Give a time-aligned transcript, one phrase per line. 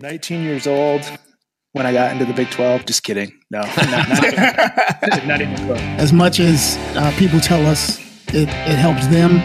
[0.00, 1.02] 19 years old
[1.72, 2.86] when I got into the Big 12.
[2.86, 3.32] Just kidding.
[3.50, 5.80] No, not, not, even, not even close.
[5.80, 7.98] As much as uh, people tell us
[8.28, 9.40] it, it helps them,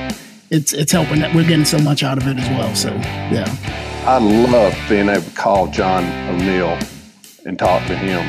[0.50, 2.76] it's it's helping that we're getting so much out of it as well.
[2.76, 3.47] So yeah,
[4.05, 6.78] I love being able to call John O'Neill
[7.46, 8.24] and talk to him.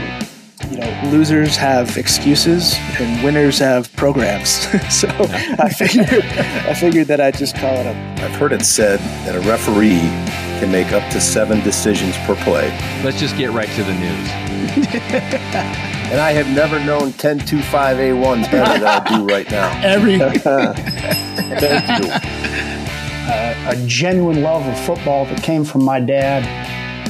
[0.71, 4.51] You know, losers have excuses and winners have programs.
[4.91, 5.09] so
[5.59, 7.97] I figured I figured that I'd just call it up.
[8.23, 10.01] I've heard it said that a referee
[10.61, 12.71] can make up to seven decisions per play.
[13.03, 15.91] Let's just get right to the news.
[16.05, 19.81] And I have never known 1025A1 better than I do right now.
[19.83, 22.11] every Thank you.
[22.13, 26.45] uh, a genuine love of football that came from my dad.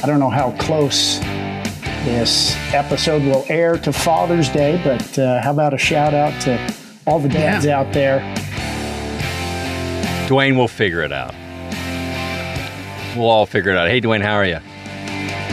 [0.01, 1.19] I don't know how close
[2.05, 6.73] this episode will air to Father's Day, but uh, how about a shout out to
[7.05, 8.21] all the dads out there?
[10.27, 11.35] Dwayne will figure it out.
[13.15, 13.87] We'll all figure it out.
[13.87, 14.59] Hey, Dwayne, how are you?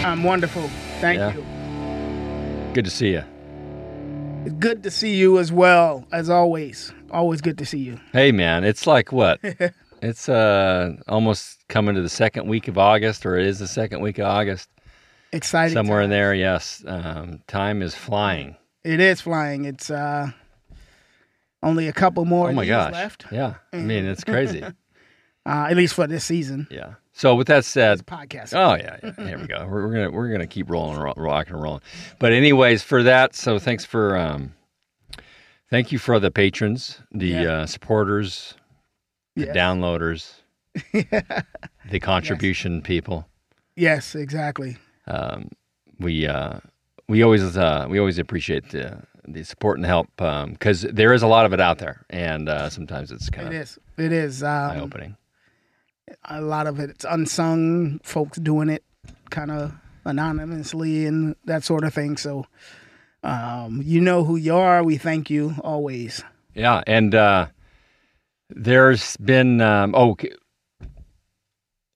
[0.05, 0.69] I'm wonderful.
[1.01, 1.33] Thank Yeah.
[1.35, 2.73] you.
[2.75, 3.23] Good to see you.
[4.45, 6.93] It's good to see you as well as always.
[7.13, 8.01] Always good to see you.
[8.13, 9.39] Hey, man, it's like what?
[10.03, 14.01] it's uh almost coming to the second week of August, or it is the second
[14.01, 14.69] week of August.
[15.33, 15.75] Exciting.
[15.75, 16.83] Somewhere in there, yes.
[16.87, 18.57] Um, time is flying.
[18.85, 19.65] It is flying.
[19.67, 20.31] It's uh
[21.63, 22.93] only a couple more oh my gosh.
[22.93, 23.27] left.
[23.31, 23.55] Yeah.
[23.73, 24.65] I mean, it's crazy.
[25.45, 26.69] Uh, at least for this season.
[26.71, 26.95] yeah.
[27.15, 28.55] So with that said, Podcast.
[28.55, 29.27] Oh yeah, yeah.
[29.29, 29.67] Here we go.
[29.69, 31.83] We're, we're gonna we're gonna keep rolling, ro- rocking and rolling.
[32.19, 34.55] But anyways, for that, so thanks for um,
[35.71, 37.53] thank you for the patrons, the Yeah.
[37.53, 38.55] uh, supporters,
[39.37, 39.57] the Yes.
[39.57, 40.33] downloaders,
[41.91, 43.29] the contribution people.
[43.77, 44.77] Yes, exactly.
[45.07, 45.51] Um,
[45.99, 46.61] we uh,
[47.09, 51.27] we always uh, we always appreciate the the support and help because there is a
[51.27, 54.43] lot of it out there, and uh, sometimes it's kind of it is it is
[54.43, 55.17] eye Um, opening.
[56.25, 58.01] A lot of it, it's unsung.
[58.03, 58.85] Folks doing it
[59.31, 59.73] kind of
[60.05, 62.17] anonymously and that sort of thing.
[62.17, 62.47] So,
[63.23, 64.83] um, you know who you are.
[64.83, 66.23] We thank you always.
[66.55, 67.47] Yeah, and uh,
[68.51, 70.17] there's been um, oh,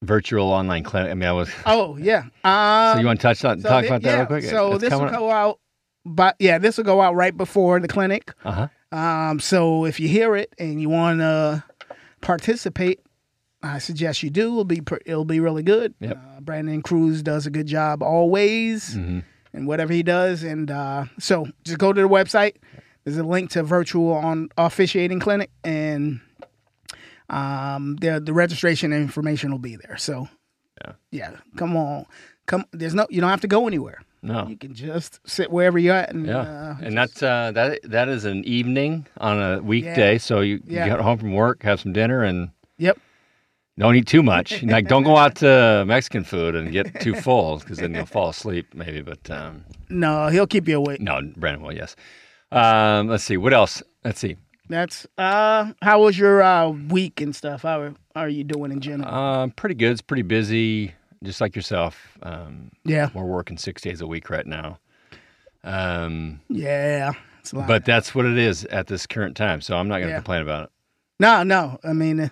[0.03, 1.11] virtual online clinic.
[1.11, 1.51] I mean, I was.
[1.67, 2.25] Oh yeah.
[2.45, 4.45] Uh, so you want to touch on so talk thi- about that yeah, real quick?
[4.45, 5.61] So this will go out,
[6.05, 8.33] but yeah, this will go out right before the clinic.
[8.45, 8.69] Uh huh.
[8.97, 11.65] Um, so if you hear it and you want to
[12.21, 13.01] participate,
[13.63, 14.49] I suggest you do.
[14.53, 15.95] It'll be it'll be really good.
[16.01, 16.17] Yep.
[16.17, 19.21] Uh, Brandon Cruz does a good job always, hmm
[19.53, 20.43] and whatever he does.
[20.43, 22.57] And uh, so just go to the website.
[23.05, 26.21] There's a link to virtual on officiating clinic, and
[27.31, 29.97] um, the the registration information will be there.
[29.97, 30.29] So
[30.85, 30.93] Yeah.
[31.11, 32.07] yeah, come on,
[32.47, 32.65] come.
[32.73, 34.01] There's no you don't have to go anywhere.
[34.23, 34.47] No.
[34.49, 37.81] You can just sit wherever you're at, and Yeah, uh, and that's uh, that.
[37.85, 40.13] That is an evening on a weekday.
[40.15, 40.19] Yeah.
[40.19, 40.85] So you, Yeah.
[40.85, 42.99] you get home from work, have some dinner, and yep.
[43.79, 44.63] Don't eat too much.
[44.65, 48.29] like, don't go out to Mexican food and get too full because then you'll fall
[48.31, 49.03] asleep maybe.
[49.03, 51.01] But um, No, he'll keep you awake.
[51.01, 51.75] no, Brandon will.
[51.75, 51.95] Yes.
[52.53, 53.37] Um, let's see.
[53.37, 53.83] What else?
[54.05, 54.37] Let's see.
[54.69, 57.63] That's uh how was your uh week and stuff?
[57.63, 59.13] How are, how are you doing in general?
[59.15, 59.93] Um, pretty good.
[59.93, 60.93] It's pretty busy,
[61.23, 62.19] just like yourself.
[62.23, 63.11] Um, yeah.
[63.15, 64.79] we're working six days a week right now.
[65.63, 67.13] Um, Yeah.
[67.41, 67.69] It's a lot.
[67.69, 69.61] but that's what it is at this current time.
[69.61, 70.17] So I'm not going to Yeah.
[70.19, 70.71] complain about it.
[71.21, 71.79] no, no.
[71.85, 72.29] I mean uh,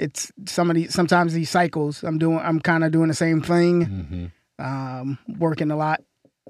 [0.00, 3.40] it's some of these sometimes these cycles I'm doing I'm kind of doing the same
[3.42, 3.82] thing.
[3.84, 4.26] hmm
[4.64, 6.02] Um working a lot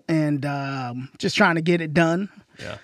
[0.08, 2.28] and um just trying to get it done.
[2.58, 2.78] Yeah.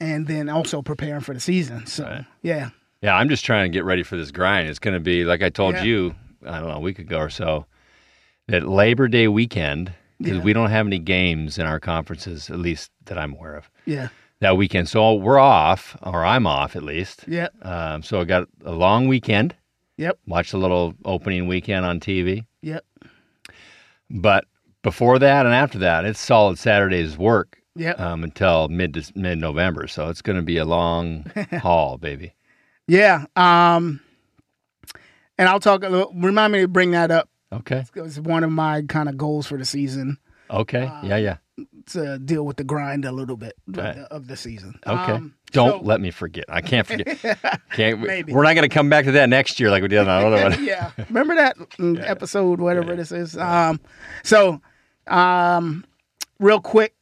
[0.00, 1.86] And then also preparing for the season.
[1.86, 2.24] So, Right.
[2.42, 2.70] yeah.
[3.02, 4.68] Yeah, I'm just trying to get ready for this grind.
[4.68, 5.84] It's going to be like I told Yeah.
[5.84, 6.14] you,
[6.46, 7.66] I don't know, a week ago or so,
[8.48, 10.42] that Labor Day weekend, because Yeah.
[10.44, 14.08] we don't have any games in our conferences, at least that I'm aware of, Yeah.
[14.40, 14.88] that weekend.
[14.88, 17.24] So we're off, or I'm off at least.
[17.26, 17.54] Yep.
[17.62, 19.54] Um, so I got a long weekend.
[19.98, 20.18] Yep.
[20.26, 22.46] Watch the little opening weekend on TV.
[22.62, 22.84] Yep.
[24.10, 24.46] But
[24.82, 28.00] before that and after that, it's solid Saturday's work Yep.
[28.00, 29.86] um, until mid mid November.
[29.86, 32.32] So it's going to be a long haul, baby.
[32.86, 33.26] Yeah.
[33.36, 34.00] Um
[35.36, 35.82] and I'll talk
[36.14, 37.28] remind me to bring that up.
[37.52, 37.84] Okay.
[37.94, 40.18] It's one of my kind of goals for the season.
[40.50, 40.86] Okay.
[40.86, 41.16] Uh, yeah.
[41.16, 41.36] Yeah.
[41.88, 43.94] To deal with the grind a little bit of, Right.
[43.96, 44.78] the, of the season.
[44.86, 45.12] Okay.
[45.12, 46.44] Um, Don't so- let me forget.
[46.48, 47.18] I can't forget.
[47.72, 48.00] Can't.
[48.00, 48.32] Maybe.
[48.32, 50.12] We're not going to come back to that next year like we did on the
[50.12, 50.64] other one.
[50.64, 50.90] yeah.
[51.08, 53.36] Remember that mm, episode, whatever this is.
[53.36, 53.80] Um,
[54.22, 54.60] so,
[55.06, 55.84] um,
[56.38, 56.94] real quick,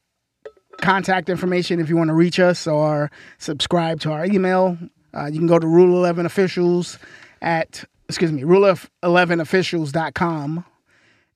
[0.81, 4.77] contact information if you want to reach us or subscribe to our email.
[5.13, 6.99] Uh, you can go to Rule Eleven Officials
[7.41, 10.63] at excuse me, Rule of Eleven Officials.com.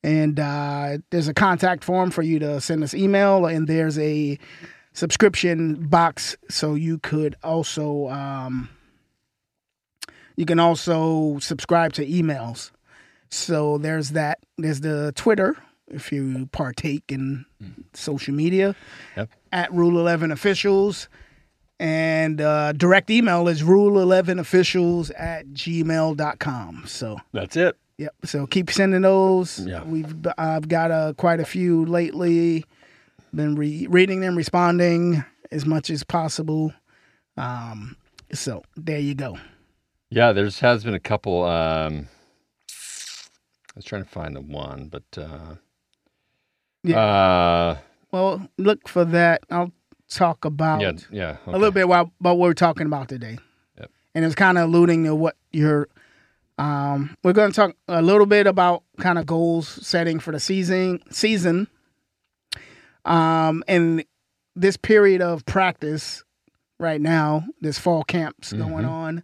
[0.04, 4.38] And uh, there's a contact form for you to send us email, and there's a
[4.94, 8.68] subscription box so you could also um,
[10.36, 12.72] you can also subscribe to emails.
[13.30, 14.38] So there's that.
[14.58, 15.56] There's the Twitter
[15.88, 17.44] if you partake in
[17.92, 18.74] social media
[19.16, 19.30] Yep.
[19.52, 21.08] at Rule Eleven Officials.
[21.78, 26.84] And uh, direct email is rule11officials at gmail.com.
[26.86, 27.76] So, That's it.
[27.98, 28.14] Yep.
[28.24, 29.58] So keep sending those.
[29.60, 29.82] Yeah.
[29.84, 32.64] We've I've got uh, quite a few lately.
[33.34, 36.72] Been re- reading them, responding as much as possible.
[37.36, 37.96] Um,
[38.32, 39.38] so there you go.
[40.10, 41.44] Yeah, there's has been a couple.
[41.44, 42.08] Um,
[42.68, 45.54] I was trying to find the one, but uh,
[46.82, 46.98] Yeah.
[47.00, 47.78] uh,
[48.10, 49.44] Well, look for that.
[49.50, 49.72] I'll
[50.10, 53.38] talk about yeah, yeah, a little bit about, about what we're talking about today.
[53.78, 53.90] Yep.
[54.14, 55.88] And it's kind of alluding to what you're.
[56.58, 60.40] Um, we're going to talk a little bit about kind of goals setting for the
[60.40, 61.00] season.
[61.10, 61.68] Season.
[63.04, 64.04] Um, and
[64.54, 66.22] this period of practice
[66.78, 69.22] right now, this fall camps going on.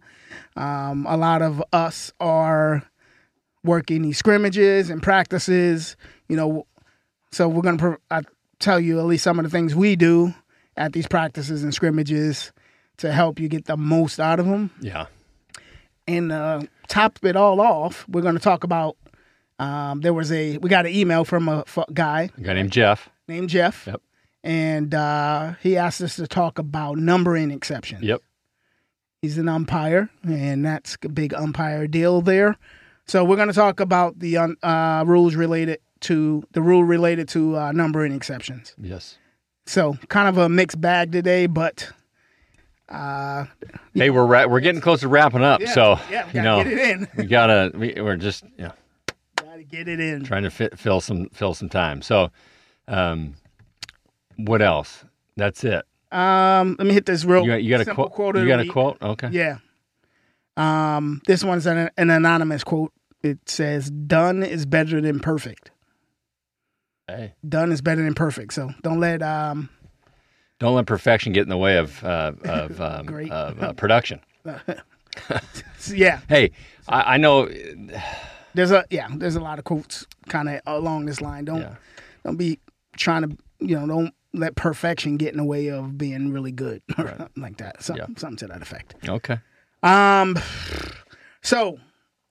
[0.55, 2.83] Um, a lot of us are
[3.63, 5.95] working these scrimmages and practices.
[6.27, 6.65] You know,
[7.31, 8.21] so we're going to pro-
[8.59, 10.33] tell you at least some of the things we do
[10.75, 12.51] at these practices and scrimmages
[12.97, 14.71] to help you get the most out of them.
[14.81, 15.05] yeah,
[16.09, 18.97] And uh, top it all off, we're going to talk about.
[19.59, 22.71] Um, there was a we got an email from a f- guy a guy named
[22.71, 23.09] Jeff.
[23.27, 24.01] named Jeff, Yep.
[24.43, 28.01] and uh, he asked us to talk about numbering exceptions.
[28.03, 28.21] Yep.
[29.21, 32.55] He's an umpire, and that's a big umpire deal there.
[33.05, 37.27] So we're going to talk about the un- uh, rules related to the rule related
[37.29, 38.73] to uh, numbering exceptions.
[38.81, 39.17] Yes.
[39.65, 41.91] So kind of a mixed bag today, but
[42.89, 43.45] uh,
[43.93, 46.63] Hey, we're ra- we're getting close to wrapping up, yeah, so yeah, we you know
[46.63, 47.07] get it in.
[47.17, 48.71] we gotta we, we're just yeah
[49.37, 50.23] gotta get it in.
[50.23, 52.01] trying to fit, fill some fill some time.
[52.01, 52.31] So,
[52.87, 53.35] um,
[54.37, 55.03] what else?
[55.37, 55.85] That's it.
[56.11, 57.43] Um, let me hit this real.
[57.43, 58.11] You got, you got a quote.
[58.11, 58.71] quote You got a week.
[58.71, 58.97] quote?
[59.01, 59.29] Okay.
[59.31, 59.57] Yeah.
[60.57, 62.91] Um, this one's an, an anonymous quote.
[63.21, 65.71] It says, "Done is better than perfect.
[67.07, 69.69] Hey, Done is better than perfect." So don't let um,
[70.59, 74.19] don't let perfection get in the way of uh, of um, of uh, production.
[75.89, 76.19] yeah.
[76.27, 76.51] Hey,
[76.87, 77.49] I, I know.
[78.53, 79.07] There's a yeah.
[79.15, 81.45] There's a lot of quotes kind of along this line.
[81.45, 81.75] Don't Yeah.
[82.23, 82.59] don't be
[82.97, 86.81] trying to you know don't let perfection get in the way of being really good
[86.97, 87.81] or something like that.
[87.83, 88.19] Something, Yeah.
[88.19, 88.95] something to that effect.
[89.07, 89.37] Okay,
[89.81, 90.37] Um,
[91.41, 91.79] so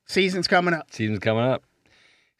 [0.07, 0.87] season's coming up.
[0.93, 1.63] season's coming up.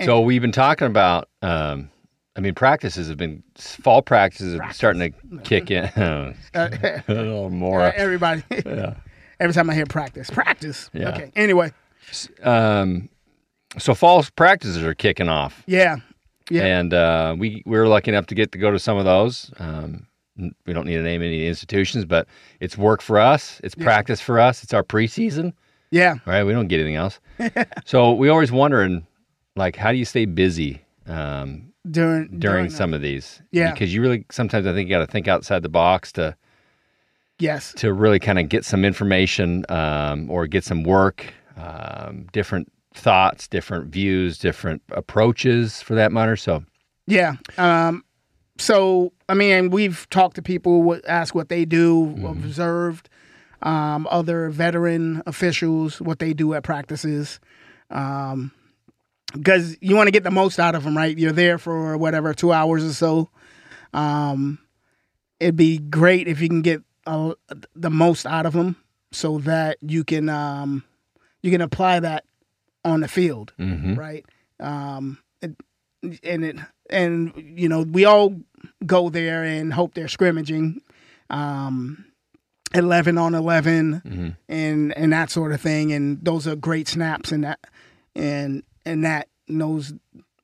[0.05, 1.29] So we've been talking about.
[1.43, 1.91] Um,
[2.39, 7.51] I mean, practices have been fall practices are starting to kick in Uh, a little
[7.51, 7.83] more.
[7.83, 8.43] everybody.
[8.65, 8.95] Yeah.
[9.41, 10.89] Every time I hear practice, practice.
[10.93, 11.11] Yeah.
[11.11, 11.33] Okay.
[11.37, 11.73] Anyway,
[12.43, 13.09] Um,
[13.77, 15.63] so fall practices are kicking off.
[15.67, 15.97] yeah,
[16.51, 19.05] yeah, And uh, we we were lucky enough to get to go to some of
[19.05, 19.53] those.
[19.59, 20.07] Um,
[20.67, 22.27] we don't need to name any institutions, but
[22.61, 23.61] it's work for us.
[23.65, 24.63] It's practice for us.
[24.63, 25.53] It's our preseason,
[25.91, 26.45] yeah, right?
[26.45, 27.19] We don't get anything else.
[27.85, 29.07] so we always wondering,
[29.57, 33.43] like, how do you stay busy um, during during the- some of these?
[33.53, 33.73] Yeah.
[33.73, 36.37] because you really sometimes I think you got to think outside the box to
[37.39, 42.71] yes, to really kind of get some information um, or get some work, um, different
[42.95, 46.37] thoughts, different views, different approaches for that matter.
[46.37, 46.65] So
[47.07, 47.35] yeah.
[47.57, 48.05] Um,
[48.59, 52.27] so I mean, we've talked to people, what- asked what they do, Mm-hmm.
[52.27, 53.09] observed
[53.63, 57.41] um, other veteran officials, what they do at practices.
[57.91, 58.53] Um,
[59.33, 61.17] because you want to get the most out of them, right?
[61.17, 63.31] You're there for whatever two hours or so.
[63.93, 64.59] Um,
[65.41, 67.35] it'd be great if you can get uh,
[67.75, 68.77] the most out of them,
[69.13, 70.85] so that you can um,
[71.43, 72.25] you can apply that
[72.85, 73.97] on the field, mhm.
[73.97, 74.25] right?
[74.61, 75.57] Um, it,
[76.23, 76.57] and it
[76.91, 78.35] and you know we all
[78.85, 80.81] go there and hope they're scrimmaging,
[81.31, 82.05] um,
[82.75, 84.37] eleven on 11 Mhm.
[84.49, 85.93] and and that sort of thing.
[85.93, 87.61] And those are great snaps and that
[88.15, 89.93] and and that knows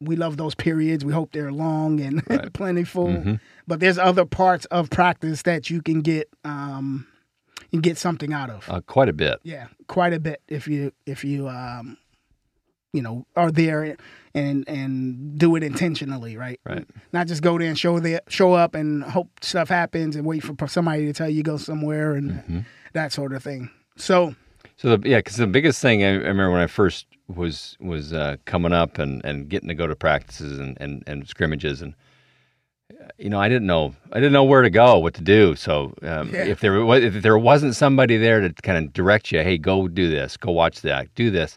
[0.01, 1.05] we love those periods.
[1.05, 2.25] We hope they're long and
[2.55, 3.07] plentiful.
[3.09, 3.41] Mhm.
[3.67, 7.07] But there's other parts of practice that you can get um,
[7.71, 8.69] you can get something out of.
[8.69, 9.39] uh, quite a bit.
[9.43, 11.97] Yeah, quite a bit if you if you um
[12.93, 13.97] you know are there
[14.35, 16.61] and and do it intentionally, right?
[16.67, 16.87] Right.
[17.13, 20.43] Not just go there and show the show up and hope stuff happens and wait
[20.43, 22.59] for somebody to tell you go somewhere and Mm-hmm.
[22.93, 23.71] that sort of thing.
[23.97, 24.35] So
[24.77, 28.13] So the, yeah, because the biggest thing I, I remember when I first was was
[28.13, 31.95] uh, coming up and, and getting to go to practices and, and, and scrimmages and
[33.19, 35.57] you know I didn't know I didn't know where to go what to do.
[35.57, 36.45] So um, Yeah.
[36.45, 39.89] if there was if there wasn't somebody there to kind of direct you hey go
[39.89, 41.57] do this go watch that do this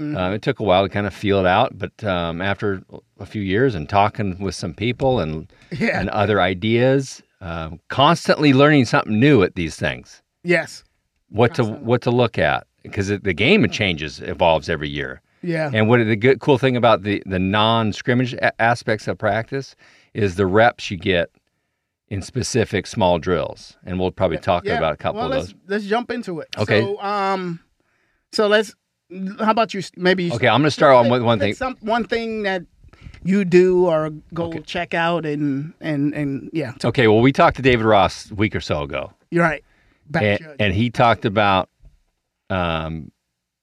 [0.00, 1.76] uh, it took a while to kind of feel it out.
[1.76, 2.82] But um, after
[3.18, 6.00] a few years and talking with some people and Yeah.
[6.00, 10.22] and other ideas um, constantly learning something new at these things.
[10.42, 10.84] Yes,
[11.28, 15.70] what to what to look at because the game changes evolves every year Yeah.
[15.72, 19.74] And what the good cool thing about the the non scrimmage a- aspects of practice
[20.14, 21.30] is the reps you get
[22.08, 24.76] in specific small drills, and we'll probably talk Yeah.
[24.78, 25.54] about a couple well, of those.
[25.68, 26.48] Let's jump into it.
[26.58, 26.80] Okay.
[26.82, 27.60] So, um,
[28.32, 28.74] so let's.
[29.38, 29.82] How about you?
[29.96, 30.24] Maybe.
[30.24, 31.54] You Okay, I'm going to start on with one thing.
[31.54, 32.62] Some, one thing that
[33.24, 34.60] you do or go Okay.
[34.60, 36.74] check out and and and yeah.
[36.84, 39.64] Okay, well, we talked to David Ross a week or so ago, you're right.
[40.10, 41.69] Back and, and he talked about
[42.50, 43.10] um,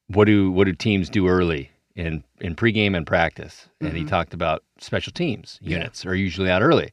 [0.08, 3.98] what do what do teams do early in in pregame and practice, and Mm-hmm.
[3.98, 6.91] he talked about special teams units are usually out early.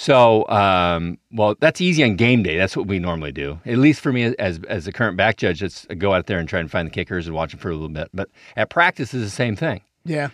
[0.00, 2.56] So, um, well, that's easy on game day.
[2.56, 3.58] That's what we normally do.
[3.66, 6.48] At least for me, as as a current back judge, it's go out there and
[6.48, 8.08] try and find the kickers and watch them for a little bit.
[8.14, 10.28] But at practice, is the same thing yeah.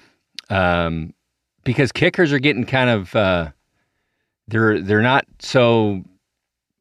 [0.50, 1.14] um,
[1.64, 3.52] because kickers are getting kind of uh,
[4.48, 6.02] they're they're not so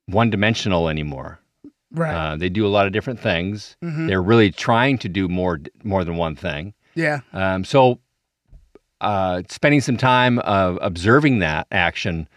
[0.08, 1.39] one dimensional anymore.
[1.94, 2.14] Right.
[2.14, 3.78] Uh, they do a lot of different things.
[3.84, 4.08] Mhm.
[4.08, 6.74] They're really trying to do more more than one thing.
[6.96, 7.20] yeah.
[7.34, 8.00] Um, so,
[9.02, 12.28] uh, spending some time uh, observing that action,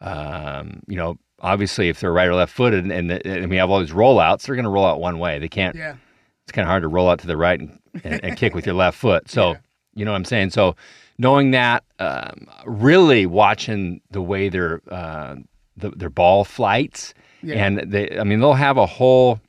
[0.00, 3.80] um, you know, obviously, if they're right or left footed, and, and we have all
[3.80, 5.38] these rollouts, they're going to roll out one way.
[5.38, 5.74] They can't.
[5.76, 5.96] Yeah.
[6.44, 8.66] It's kind of hard to roll out to the right and, and, and kick with
[8.66, 9.30] your left foot.
[9.30, 9.56] So, Yeah.
[9.94, 10.50] you know what I'm saying.
[10.50, 10.74] So,
[11.18, 15.36] knowing that, um, really watching the way their uh,
[15.76, 17.64] the, their ball flights, Yeah.
[17.66, 19.40] and they, I mean, they'll have a whole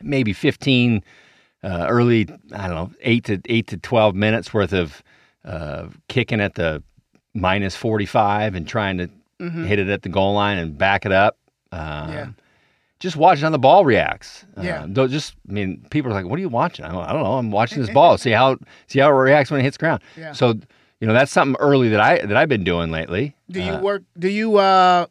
[0.00, 1.02] maybe 15
[1.64, 5.02] uh, early, I don't know, eight to eight to 12 minutes worth of
[5.44, 6.82] uh, kicking at the
[7.34, 9.08] minus 45 and trying to
[9.66, 11.36] hit it at the goal line and back it up.
[11.72, 12.12] Um, Mm-hmm.
[12.12, 12.26] Yeah.
[13.00, 14.44] Just watching how the ball reacts.
[14.60, 14.82] Yeah.
[14.82, 17.12] Uh, don't just, I mean, people are like, "What are you watching?" I don't, I
[17.12, 17.34] don't know.
[17.34, 18.18] I'm watching this ball.
[18.18, 18.56] See how
[18.88, 20.02] see how it reacts when it hits ground.
[20.16, 20.32] Yeah.
[20.32, 20.54] So,
[21.00, 23.36] you know, that's something early that I that I've been doing lately.
[23.48, 24.02] Do you Uh, work?
[24.18, 24.56] Do you?
[24.56, 25.06] uh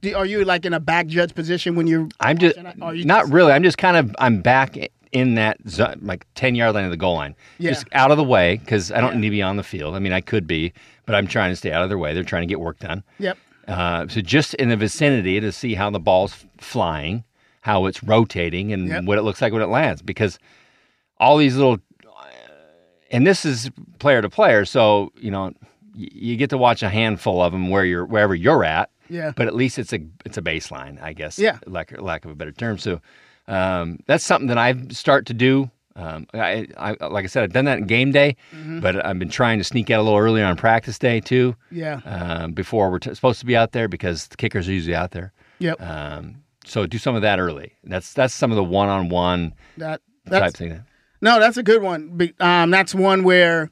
[0.00, 2.08] do, Are you like in a back judge position when you're?
[2.20, 3.52] I'm just you not just- really.
[3.52, 4.76] I'm just kind of I'm back
[5.12, 7.70] in that zo- like ten yard line of the goal line, Yeah.
[7.70, 9.20] just out of the way because I don't Yeah.
[9.20, 9.94] need to be on the field.
[9.94, 10.72] I mean, I could be,
[11.06, 12.14] but I'm trying to stay out of their way.
[12.14, 13.02] They're trying to get work done.
[13.18, 13.36] Yep.
[13.68, 17.24] Uh, so just in the vicinity to see how the ball's flying,
[17.60, 19.04] how it's rotating, and Yep.
[19.04, 20.00] what it looks like when it lands.
[20.02, 20.38] Because
[21.18, 21.78] all these little,
[23.10, 25.52] and this is player to player, so you know
[25.94, 28.90] you get to watch a handful of them where you're wherever you're at.
[29.10, 29.32] Yeah.
[29.36, 31.38] But at least it's a it's a baseline, I guess.
[31.38, 31.58] Yeah.
[31.66, 32.78] Lack lack of a better term.
[32.78, 33.00] So
[33.48, 35.70] um, that's something that I start to do.
[35.96, 38.80] Um, I, I like I said, I've done that in game day, Mm-hmm.
[38.80, 42.00] but I've been trying to sneak out a little earlier on practice day too Yeah.
[42.04, 45.10] um, before we're t- supposed to be out there because the kickers are usually out
[45.10, 45.32] there.
[45.58, 45.82] Yep.
[45.82, 47.72] Um, so do some of that early.
[47.84, 50.84] That's that's some of the one-on-one that type thing.
[51.20, 52.30] no, that's a good one.
[52.38, 53.70] Um, that's one where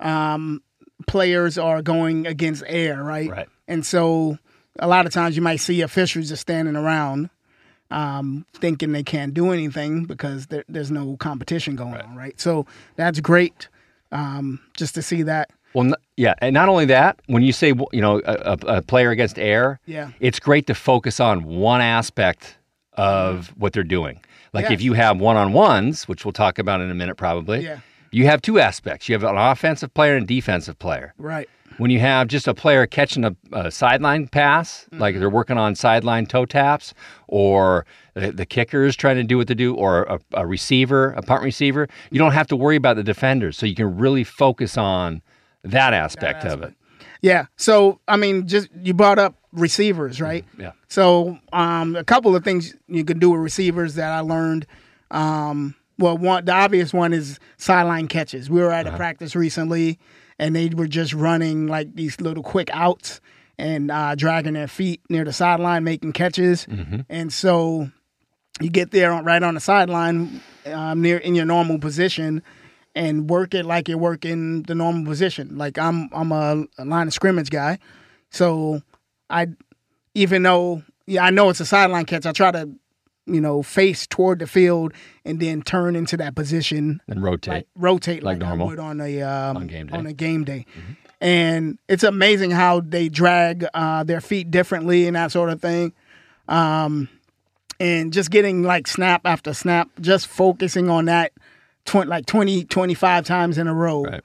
[0.00, 0.62] um
[1.06, 3.30] players are going against air, right?
[3.30, 3.48] Right.
[3.68, 4.38] And so
[4.78, 7.30] a lot of times you might see officials just standing around.
[7.90, 12.38] Um, thinking they can't do anything because there, there's no competition going on, right?
[12.38, 13.68] So that's great,
[14.12, 15.48] um, just to see that.
[15.72, 18.82] Well, n- yeah, and not only that, when you say you know a, a, a
[18.82, 20.10] player against air, Yeah.
[20.20, 22.58] it's great to focus on one aspect
[22.92, 24.20] of what they're doing.
[24.52, 24.72] Like Yes.
[24.72, 27.64] if you have one-on-ones, which we'll talk about in a minute, probably.
[27.64, 27.78] Yeah.
[28.10, 29.08] You have two aspects.
[29.08, 31.14] You have an offensive player and defensive player.
[31.16, 31.48] Right.
[31.78, 35.74] When you have just a player catching a, a sideline pass, like they're working on
[35.74, 36.92] sideline toe taps,
[37.26, 41.12] or the, the kicker is trying to do what they do, or a, a receiver,
[41.12, 43.56] a punt receiver, you don't have to worry about the defenders.
[43.56, 45.22] So you can really focus on
[45.64, 46.74] that aspect of it.
[47.22, 47.46] Yeah.
[47.56, 50.44] So I mean, just you brought up receivers, right?
[50.58, 50.72] Yeah.
[50.88, 54.66] So um, a couple of things you can do with receivers that I learned.
[55.10, 58.48] Um, well, one the obvious one is sideline catches.
[58.48, 59.98] We were at a practice recently,
[60.38, 63.20] and they were just running like these little quick outs
[63.58, 66.66] and uh, dragging their feet near the sideline, making catches.
[67.08, 67.90] And so
[68.60, 72.42] you get there on, right on the sideline, um, near in your normal position,
[72.94, 75.58] and work it like you're working the normal position.
[75.58, 77.78] Like I'm, I'm a, a line of scrimmage guy,
[78.30, 78.82] so
[79.28, 79.48] I,
[80.14, 82.68] even though yeah, I know it's a sideline catch, I try to,
[83.28, 84.92] you know, face toward the field
[85.24, 87.52] and then turn into that position And rotate.
[87.54, 88.80] like rotate Like like, normal.
[88.80, 89.92] On a um, On game day.
[89.92, 89.96] Mm-hmm.
[89.96, 90.66] on a game day.
[91.20, 95.92] And it's amazing how they drag uh, their feet differently and that sort of thing.
[96.48, 97.08] Um,
[97.80, 101.32] and just getting like snap after snap, just focusing on that
[101.84, 104.04] tw- like 20, 25 times in a row.
[104.04, 104.22] Right.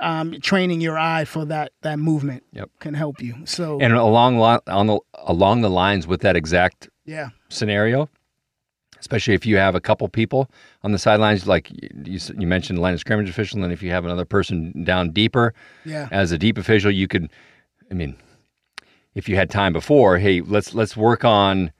[0.00, 2.70] Um, training your eye for that that movement Yep.
[2.80, 3.34] can help you.
[3.44, 8.08] So And along li- on the along the lines with that exact yeah, scenario,
[9.02, 10.50] especially if you have a couple people
[10.82, 13.90] on the sidelines, like you, you mentioned, line of scrimmage official, and then if you
[13.90, 15.52] have another person down deeper,
[15.84, 17.30] yeah, as a deep official, you could,
[17.90, 18.16] I mean,
[19.14, 21.70] if you had time before, hey, let's let's work on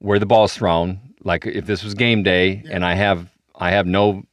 [0.00, 0.98] where the ball's thrown.
[1.22, 4.24] Like if this was game day and I have I have no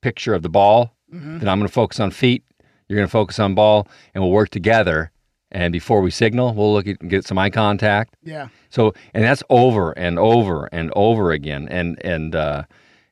[0.00, 1.38] picture of the ball mm-hmm.
[1.38, 2.44] then I'm going to focus on feet.
[2.88, 5.10] You're going to focus on ball, and we'll work together.
[5.50, 8.16] And before we signal, we'll look at get some eye contact.
[8.22, 8.48] Yeah.
[8.68, 12.64] So, and that's over and over and over again, and and uh,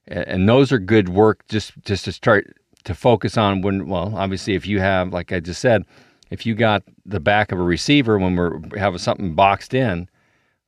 [0.06, 3.88] and those are good work just just to start to focus on when.
[3.88, 5.84] Well, obviously, if you have, like I just said,
[6.30, 10.06] if you got the back of a receiver when we're having something boxed in,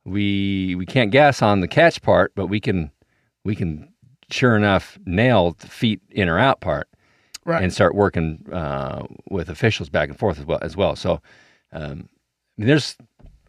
[0.05, 2.89] we we can't guess on the catch part, but we can
[3.45, 3.93] we can
[4.31, 6.87] sure enough nail the feet in or out part
[7.45, 7.63] Right.
[7.63, 10.59] and start working uh, with officials back and forth as well.
[10.61, 10.95] As well.
[10.95, 11.21] So
[11.71, 12.09] um,
[12.57, 12.95] I mean, there's,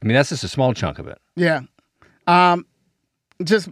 [0.03, 1.19] I mean, that's just a small chunk of it.
[1.37, 1.63] Yeah.
[2.27, 2.67] Um,
[3.43, 3.69] just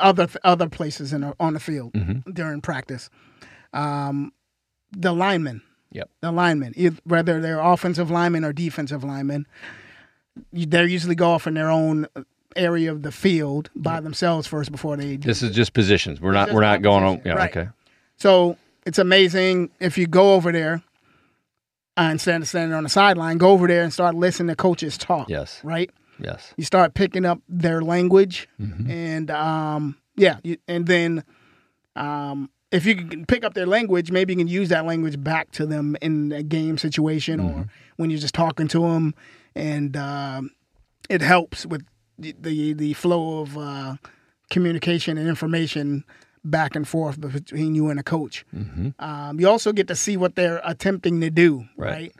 [0.00, 2.32] other other places in on the field Mm-hmm.
[2.32, 3.08] during practice.
[3.72, 4.32] Um,
[4.90, 5.62] the linemen.
[5.92, 6.10] Yep.
[6.22, 9.46] The linemen, whether they're offensive linemen or defensive linemen,
[10.52, 12.06] they usually go off in their own
[12.56, 15.16] area of the field by themselves first before they.
[15.16, 16.20] This is just positions.
[16.20, 17.20] We're not we're not going on.
[17.24, 17.34] Yeah.
[17.34, 17.50] right.
[17.56, 17.68] Okay.
[18.16, 18.56] So
[18.86, 20.82] it's amazing if you go over there
[21.98, 24.96] uh, instead of standing on the sideline, go over there and start listening to coaches
[24.98, 25.28] talk.
[25.28, 25.60] Yes.
[25.62, 25.90] Right.
[26.20, 26.54] Yes.
[26.56, 28.88] you start picking up their language Mm-hmm.
[28.90, 31.24] and um yeah you, and then
[31.96, 35.50] um if you can pick up their language maybe you can use that language back
[35.52, 37.60] to them in a game situation Mm-hmm.
[37.60, 39.14] or when you're just talking to them
[39.56, 40.50] and um
[41.10, 41.82] it helps with
[42.18, 43.96] the the, the flow of uh
[44.50, 46.04] communication and information
[46.44, 48.44] back and forth between you and a coach
[48.98, 51.90] um, you also get to see what they're attempting to do Right.
[51.92, 52.14] right,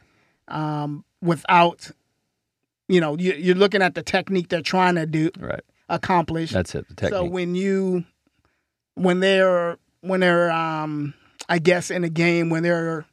[0.48, 1.90] Um, without
[2.88, 5.62] you know you, you're looking at the technique they're trying to do Right.
[5.88, 6.88] accomplish That's it.
[6.88, 7.14] The technique.
[7.18, 8.04] so when you
[8.94, 11.14] when they're when they're um
[11.48, 13.04] i guess in a game when they're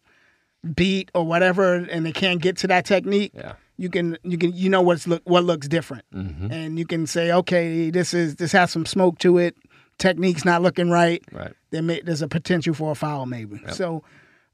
[0.76, 3.54] beat or whatever and they can't get to that technique yeah.
[3.78, 6.52] you can you can you know what's look what looks different Mm-hmm.
[6.52, 9.56] and you can say okay this is this has some smoke to it
[10.00, 11.54] technique's not looking right Right.
[11.72, 13.62] there may, there's a potential for a foul maybe.
[13.74, 14.04] So,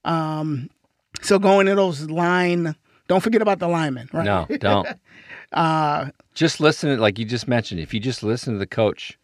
[0.04, 0.70] um,
[1.22, 2.76] so going to those line,
[3.08, 4.26] don't forget about the linemen, right?
[4.26, 4.88] No, don't.
[5.54, 9.18] Uh, just listen, like you just mentioned, if you just listen to the coach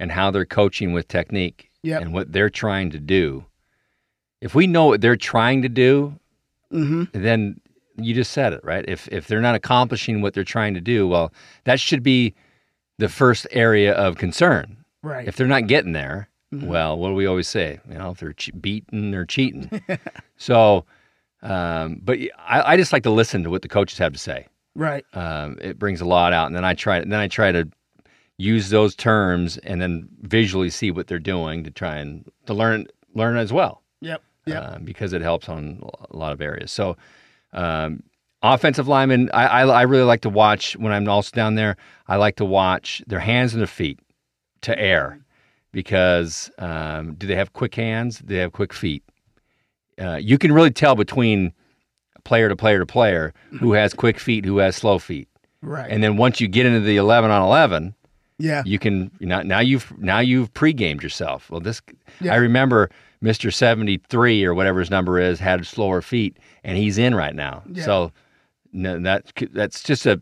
[0.00, 2.02] and how they're coaching with technique Yep.
[2.02, 3.44] and what they're trying to do,
[4.40, 6.18] if we know what they're trying to do,
[6.72, 7.08] mhm.
[7.12, 7.60] then
[7.96, 8.84] you just said it, right?
[8.88, 11.32] If if they're not accomplishing what they're trying to do, well,
[11.64, 12.34] that should be
[12.98, 14.78] the first area of concern.
[15.02, 15.26] Right.
[15.26, 17.78] If they're not getting there, well, what do we always say?
[17.88, 19.80] You know, if they're che- beating, they're cheating.
[20.36, 20.84] so,
[21.42, 24.46] um, but I, I just like to listen to what the coaches have to say.
[24.74, 25.04] right.
[25.14, 27.00] Um, it brings a lot out, and then I try.
[27.00, 27.68] Then I try to
[28.36, 32.86] use those terms and then visually see what they're doing to try and to learn
[33.14, 34.22] learn as well Yep.
[34.46, 34.62] Yep.
[34.62, 36.70] uh, because it helps on a lot of areas.
[36.72, 36.96] So,
[37.52, 38.02] um,
[38.42, 41.76] offensive linemen, I, I, I really like to watch when I'm also down there.
[42.08, 43.98] I like to watch their hands and their feet
[44.62, 45.20] to air
[45.72, 48.18] because um, do they have quick hands?
[48.18, 49.02] Do they have quick feet?
[50.00, 51.52] Uh, you can really tell between
[52.24, 55.28] player to player to player who has quick feet, who has slow feet.
[55.62, 55.90] right.
[55.90, 57.94] And then once you get into the 11 on 11,
[58.38, 58.62] yeah.
[58.64, 61.50] you can know, now you've now you've pre-gamed yourself.
[61.50, 61.82] Well, this
[62.20, 62.32] Yeah.
[62.32, 62.90] I remember
[63.22, 63.52] Mr.
[63.52, 67.62] 73 or whatever his number is had slower feet and he's in right now.
[67.70, 67.84] Yeah.
[67.84, 68.12] So
[68.72, 70.20] no, that that's just a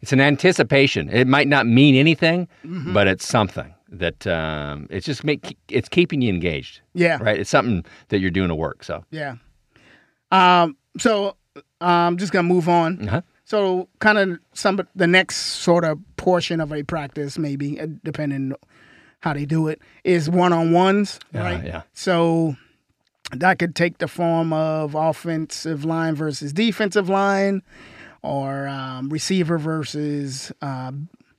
[0.00, 1.08] it's an anticipation.
[1.10, 2.92] It might not mean anything, Mm-hmm.
[2.94, 6.80] but it's something that um, it's just make it's keeping you engaged.
[6.94, 7.18] Yeah.
[7.20, 7.38] Right?
[7.40, 8.84] It's something that you're doing to work.
[8.84, 9.36] So, Yeah.
[10.30, 10.76] Um.
[10.98, 11.36] So
[11.80, 13.08] I'm just gonna move on.
[13.08, 13.22] uh-huh.
[13.44, 18.52] So kind of some the next sort of portion of a practice, maybe uh, depending
[19.20, 21.64] how they do it, is one on ones, Yeah, right?
[21.64, 21.82] yeah.
[21.94, 22.56] So
[23.32, 27.62] that could take the form of offensive line versus defensive line,
[28.28, 30.92] or um, receiver versus uh,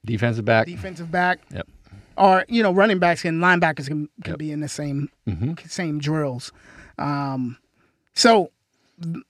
[0.06, 0.66] defensive back.
[0.68, 1.40] defensive back.
[1.54, 1.68] Yep.
[2.18, 4.40] Or you know, running backs and linebackers can, can Yep.
[4.40, 5.70] be in the same Mhm.
[5.70, 6.52] same drills.
[6.98, 7.58] Um,
[8.14, 8.52] so
[9.02, 9.24] th-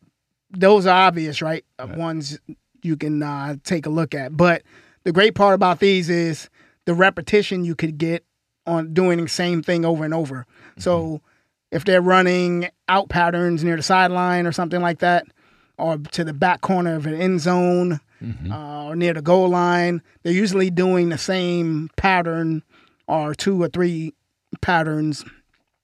[0.52, 1.64] those are obvious, right?
[1.78, 2.40] Uh, Ones
[2.82, 4.36] you can uh, take a look at.
[4.36, 4.64] But
[5.04, 6.50] the great part about these is
[6.86, 8.24] the repetition you could get
[8.66, 10.46] on doing the same thing over and over.
[10.78, 11.22] So
[11.72, 15.26] if they're running out patterns near the sideline or something like that,
[15.80, 18.00] or to the back corner of an end zone
[18.52, 22.64] uh, or near the goal line, they're usually doing the same pattern
[23.08, 24.14] or two or three
[24.62, 25.24] patterns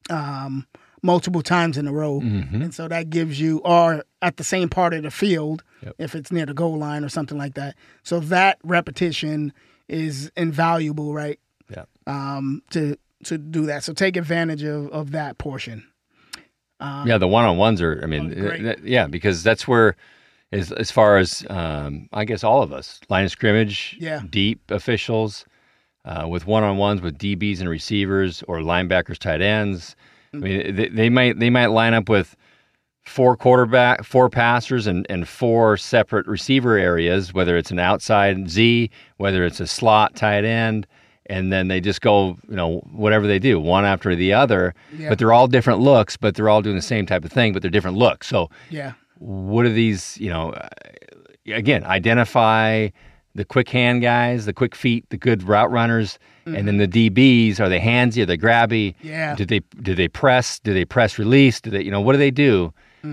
[0.10, 0.66] um,
[1.02, 2.20] multiple times in a row.
[2.20, 5.96] And so that gives you, or at the same part of the field, Yep.
[6.00, 7.76] if it's near the goal line or something like that.
[8.02, 9.54] So that repetition
[9.88, 11.40] is invaluable, right?
[11.70, 11.84] Yeah.
[12.08, 13.84] Um, to to do that.
[13.84, 15.86] So take advantage of, of that portion.
[16.82, 18.00] Yeah, the one on ones are.
[18.04, 18.62] I mean, Oh, great.
[18.62, 19.96] th- yeah, because that's where,
[20.52, 24.22] as as far as um, I guess all of us, line of scrimmage, Yeah.
[24.30, 25.46] deep officials,
[26.06, 29.96] uh, with one on ones with DBs and receivers or linebackers, tight ends.
[30.34, 32.36] I mean, they, they might they might line up with
[33.06, 38.90] four quarterback, four passers, and, and four separate receiver areas, whether it's an outside Z,
[39.18, 40.88] whether it's a slot tight end,
[41.28, 44.74] and then they just go, you know, whatever they do, one after the other.
[44.98, 45.10] Yeah.
[45.10, 47.62] But they're all different looks, but they're all doing the same type of thing, but
[47.62, 48.28] they're different looks.
[48.28, 48.94] So Yeah.
[49.20, 50.68] what are these, you know, uh,
[51.48, 52.90] again, identify
[53.34, 57.60] the quick hand guys, the quick feet, the good route runners, and then the DBs,
[57.60, 58.94] are they handsy, are they grabby?
[59.02, 59.36] Yeah.
[59.36, 60.60] Do they do they press?
[60.60, 61.60] Do they press release?
[61.60, 62.72] Do they, you know, what do they do?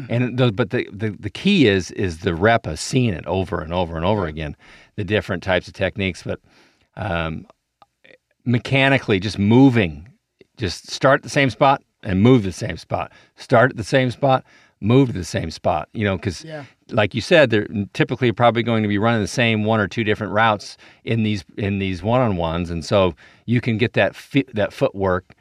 [0.09, 3.61] And the, but the, the the key is is the rep of seeing it over
[3.61, 4.57] and over and over again,
[4.97, 6.41] the different types of techniques, but
[6.97, 7.47] um,
[8.45, 10.09] mechanically just moving,
[10.57, 13.13] just start at the same spot and move to the same spot.
[13.37, 14.45] Start at the same spot,
[14.81, 15.89] move to the same spot.
[15.93, 16.65] You know, because Yeah.
[16.91, 20.05] like you said, they're typically probably going to be running the same one or two
[20.05, 23.15] different routes in these in these one on ones, and so
[23.47, 25.35] you can get that fi- that footwork.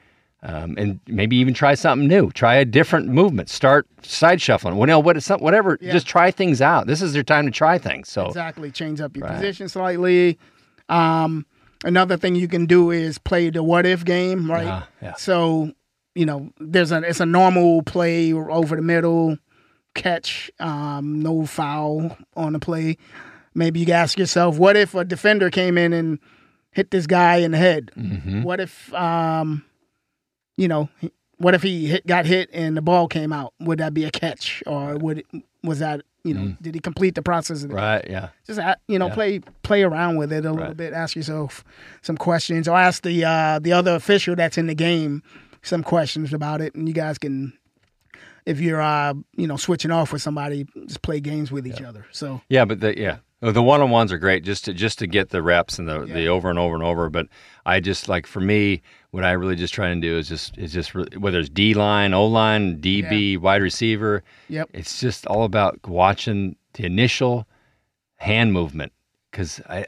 [0.44, 2.32] Um, and maybe even try something new.
[2.32, 3.48] Try a different movement.
[3.48, 4.76] Start side shuffling.
[4.76, 5.78] Well, no, what it's whatever.
[5.80, 5.92] Yeah.
[5.92, 6.88] Just try things out.
[6.88, 8.10] This is your time to try things.
[8.10, 8.72] So Exactly.
[8.72, 9.36] Change up your Right.
[9.36, 10.40] position slightly.
[10.90, 11.46] Um,
[11.84, 14.68] another thing you can do is play the what if game, right?
[14.68, 15.14] Ah, yeah.
[15.16, 15.72] So,
[16.16, 19.38] you know, there's a it's a normal play over the middle,
[19.96, 22.98] catch, um, no foul on the play.
[23.54, 26.20] Maybe you ask yourself, what if a defender came in and
[26.72, 27.92] hit this guy in the head?
[27.98, 28.44] Mm-hmm.
[28.44, 29.66] What if um,
[30.58, 30.90] you know,
[31.38, 33.54] what if he hit, got hit and the ball came out?
[33.60, 35.26] Would that be a catch, or would it,
[35.64, 37.78] was that you know did he complete the process of the Mm.
[37.78, 39.14] right, yeah, just you know Yeah.
[39.14, 41.64] play play around with it a little bit ask yourself
[42.02, 45.24] some questions or ask the uh the other official that's in the game
[45.64, 47.54] some questions about it and you guys can
[48.46, 52.06] if you're uh you know switching off with somebody just play games with each other
[52.12, 52.66] so yeah.
[52.66, 55.42] But the yeah, the one on ones are great just to just to get the
[55.44, 57.10] reps and the, the over and over and over.
[57.10, 57.28] But
[57.66, 60.74] I just like for me, what I really just try and do is just is
[60.74, 64.24] just re- whether it's D line, O line, DB, wide receiver.
[64.50, 64.70] Yep.
[64.74, 67.46] It's just all about watching the initial
[68.18, 68.92] hand movement
[69.32, 69.86] because I.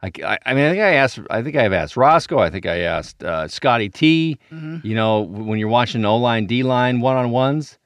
[0.00, 1.18] I, I I mean, I think I asked.
[1.28, 2.38] I think I've asked Roscoe.
[2.38, 4.38] I think I asked uh, Scotty T.
[4.84, 7.80] You know, when you're watching O line, D line, one on ones,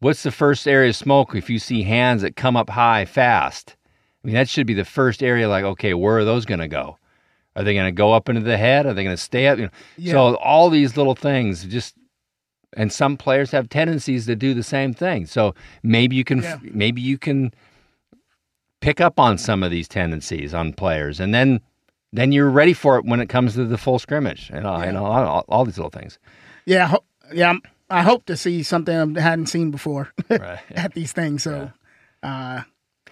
[0.00, 3.76] what's the first area of smoke if you see hands that come up high fast?
[4.24, 5.46] I mean, that should be the first area.
[5.46, 6.96] Like, okay, where are those going to go?
[7.58, 8.86] Are they going to go up into the head?
[8.86, 9.58] Are they going to stay up?
[9.58, 10.12] You know, Yeah.
[10.12, 11.94] So all these little things, just
[12.76, 15.26] and some players have tendencies to do the same thing.
[15.26, 16.58] So maybe you can, Yeah.
[16.62, 17.52] maybe you can
[18.80, 21.60] pick up on some of these tendencies on players, and then
[22.12, 24.50] then you're ready for it when it comes to the full scrimmage.
[24.52, 26.18] and know, you know all, all these little things.
[26.64, 26.94] yeah
[27.34, 30.58] yeah I'm, i hope to see something i hadn't seen before Right.
[30.74, 31.70] at these things so
[32.22, 32.62] uh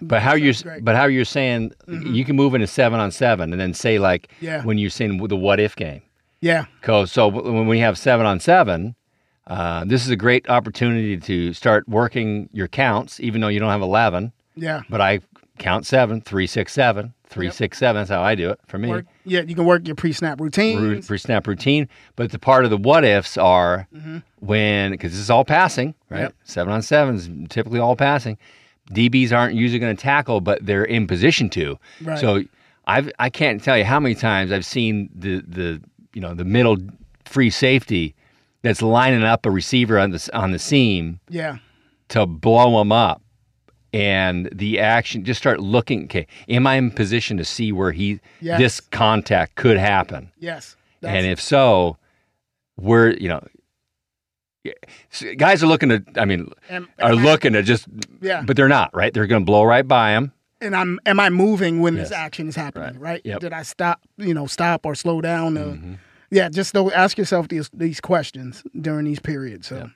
[0.00, 0.84] But how you're, great.
[0.84, 4.28] but how you're saying you can move into seven on seven, and then say like
[4.40, 4.62] Yeah.
[4.64, 6.02] when you're saying the what if game.
[6.40, 8.94] yeah Co- So when we have seven on seven,
[9.46, 13.70] uh, this is a great opportunity to start working your counts, even though you don't
[13.70, 14.32] have eleven.
[14.56, 15.20] yeah But I
[15.58, 17.54] count seven, three, six, seven, three, Yep.
[17.54, 18.00] six, seven.
[18.00, 18.88] That's how I do it for me.
[18.88, 21.02] work, yeah you can work your pre-snap routine.
[21.02, 21.88] Pre-snap routine.
[22.16, 23.88] But the part of the what ifs are
[24.40, 26.20] when because this is all passing, right?
[26.22, 26.34] Yep.
[26.44, 28.36] Seven on sevens, typically all passing.
[28.90, 31.78] DBs aren't usually going to tackle, but they're in position to.
[32.02, 32.18] Right.
[32.18, 32.42] So
[32.86, 35.82] I've I can't tell you how many times I've seen the the
[36.14, 36.76] you know the middle
[37.24, 38.14] free safety
[38.62, 41.58] that's lining up a receiver on the on the seam yeah
[42.08, 43.22] to blow them up.
[43.92, 46.04] And the action, just start looking.
[46.04, 48.58] Okay, am I in position to see where he Yes.
[48.58, 50.30] this contact could happen?
[50.38, 51.96] yes and if so,
[52.76, 53.46] we're you know,
[55.36, 56.04] guys are looking to.
[56.16, 57.86] I mean, Am- are am I- looking to just.
[58.20, 58.42] Yeah.
[58.46, 59.12] But they're not right.
[59.12, 60.32] They're going to blow right by them.
[60.60, 63.20] and I'm am I moving when this action is happening, right?
[63.24, 63.36] Yep.
[63.38, 63.44] Mm-hmm.
[63.46, 65.56] Did I stop, you know, stop or slow down?
[65.58, 65.96] Uh,
[66.30, 69.68] Yeah, just ask yourself these these questions during these periods.
[69.68, 69.90] So,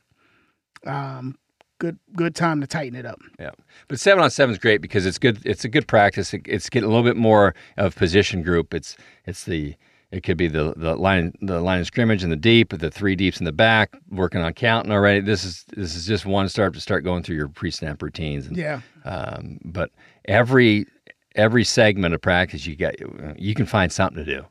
[0.86, 1.36] um,
[1.78, 3.18] good good time to tighten it up.
[3.38, 3.50] Yeah,
[3.88, 5.40] but seven on seven is great because it's good.
[5.44, 6.32] It's a good practice.
[6.34, 8.74] It, it's getting a little bit more of position group.
[8.74, 9.74] It's it's the
[10.12, 13.14] it could be the the line the line of scrimmage and the deep, the three
[13.16, 15.20] deeps in the back, working on counting already.
[15.20, 18.46] This is this is just one start to start going through your pre snap routines.
[18.46, 19.90] And, Yeah, Um, but
[20.26, 20.86] every
[21.36, 22.96] every segment of practice you get
[23.38, 24.44] you can find something to do.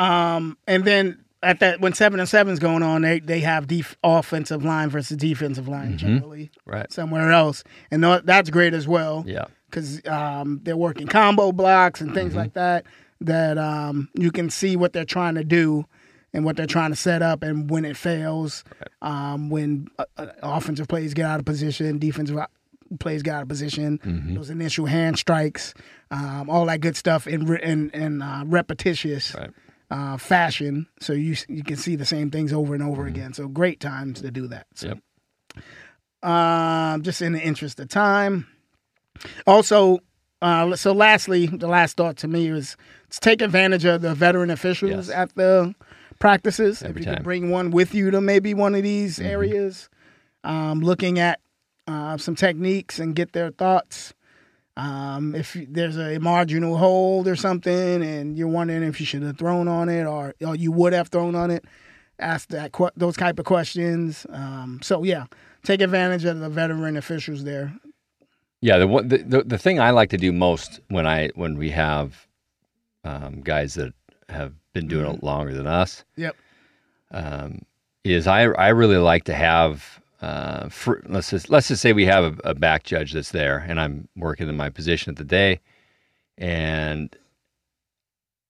[0.00, 3.96] um, and then at that when seven and seven's going on, they they have def-
[4.02, 6.70] offensive line versus defensive line generally Mm-hmm.
[6.70, 6.92] Right.
[6.92, 9.24] somewhere else, and tha- that's great as well.
[9.26, 9.44] Yeah.
[9.70, 12.18] because um, they're working combo blocks and Mm-hmm.
[12.18, 12.86] things like that.
[13.20, 15.86] That um, you can see what they're trying to do
[16.32, 18.62] and what they're trying to set up, and when it fails,
[19.02, 22.46] um, when uh, uh, offensive plays get out of position, defensive uh,
[23.00, 24.34] plays get out of position, Mm-hmm.
[24.34, 25.74] those initial hand strikes,
[26.12, 29.50] um, all that good stuff in re- in, in uh, repetitious Right.
[29.90, 30.86] uh, fashion.
[31.00, 33.32] So you you can see the same things over and over again.
[33.32, 34.66] So great times to do that.
[34.74, 34.88] So.
[34.88, 34.98] Yep.
[36.30, 38.46] um, just in the interest of time.
[39.46, 39.98] Also,
[40.42, 42.76] uh, so lastly, the last thought to me was
[43.10, 45.10] to take advantage of the veteran officials Yes.
[45.10, 45.74] at the
[46.18, 46.82] practices.
[46.82, 47.14] Every if you time.
[47.16, 49.88] could bring one with you to maybe one of these areas,
[50.44, 51.40] um, looking at
[51.86, 54.14] uh, some techniques and get their thoughts.
[54.76, 59.36] Um, if there's a marginal hold or something, and you're wondering if you should have
[59.38, 61.64] thrown on it or, or you would have thrown on it,
[62.20, 64.24] ask that those type of questions.
[64.30, 65.24] Um, so yeah,
[65.64, 67.72] take advantage of the veteran officials there.
[68.60, 71.56] Yeah, the, one- the the the thing I like to do most when I when
[71.56, 72.26] we have
[73.04, 73.92] um, guys that
[74.28, 76.36] have been doing it longer than us Yep.
[77.12, 77.62] um,
[78.04, 82.06] is I I really like to have uh, fr- let's just let's just say we
[82.06, 85.24] have a, a back judge that's there, and I'm working in my position at the
[85.24, 85.60] day,
[86.36, 87.14] and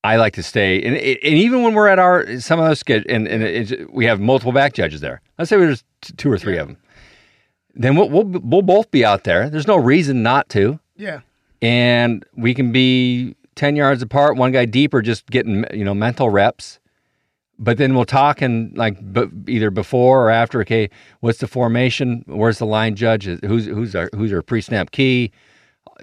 [0.05, 3.11] I like to stay, and, and even when we're at our some of those schedule,
[3.11, 5.21] and and we have multiple back judges there.
[5.39, 5.85] Let's say there's
[6.17, 6.77] two or three of them,
[7.79, 9.49] then we'll, we'll we'll both be out there.
[9.49, 10.79] There's no reason not to.
[10.97, 11.21] Yeah.
[11.63, 16.29] and we can be 10 yards apart one guy deeper just getting you know mental
[16.29, 16.81] reps.
[17.61, 18.97] But then we'll talk and like
[19.49, 22.25] either before or after okay what's the formation?
[22.27, 23.25] Where's the line judge?
[23.27, 25.31] Who's who's our who's our pre-snap key?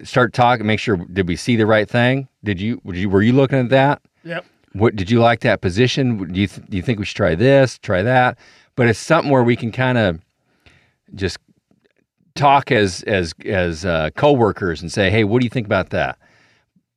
[0.03, 2.27] Start talking make sure did we see the right thing?
[2.43, 4.01] Did you were you, were you looking at that?
[4.23, 4.43] Yep.
[4.73, 6.17] what did you like that position?
[6.33, 8.37] Do you th- do you think we should try this try that?
[8.75, 10.19] But it's something where we can kind of
[11.13, 11.37] just
[12.35, 16.17] talk as as as uh, coworkers and say hey what do you think about that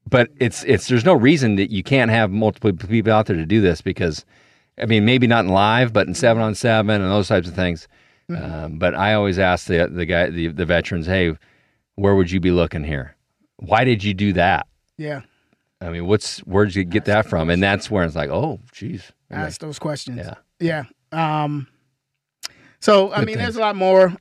[0.09, 3.46] but it's it's there's no reason that you can't have multiple people out there to
[3.46, 4.24] do this because
[4.83, 7.55] I mean maybe not in live but in seven on seven and those types of
[7.55, 7.87] things
[8.31, 11.35] um, but I always ask the the guy the, the veterans hey
[11.94, 13.14] where would you be looking here
[13.57, 15.22] why did you do that Yeah.
[15.81, 17.51] I mean, what's where'd you get that from?
[17.51, 19.12] And that's where it's like, oh, geez.
[19.31, 20.18] Ask those questions.
[20.18, 20.35] Yeah.
[20.59, 21.44] Yeah.
[21.44, 21.68] Um,
[22.81, 23.42] so, I Good mean, thing.
[23.44, 24.12] there's a lot more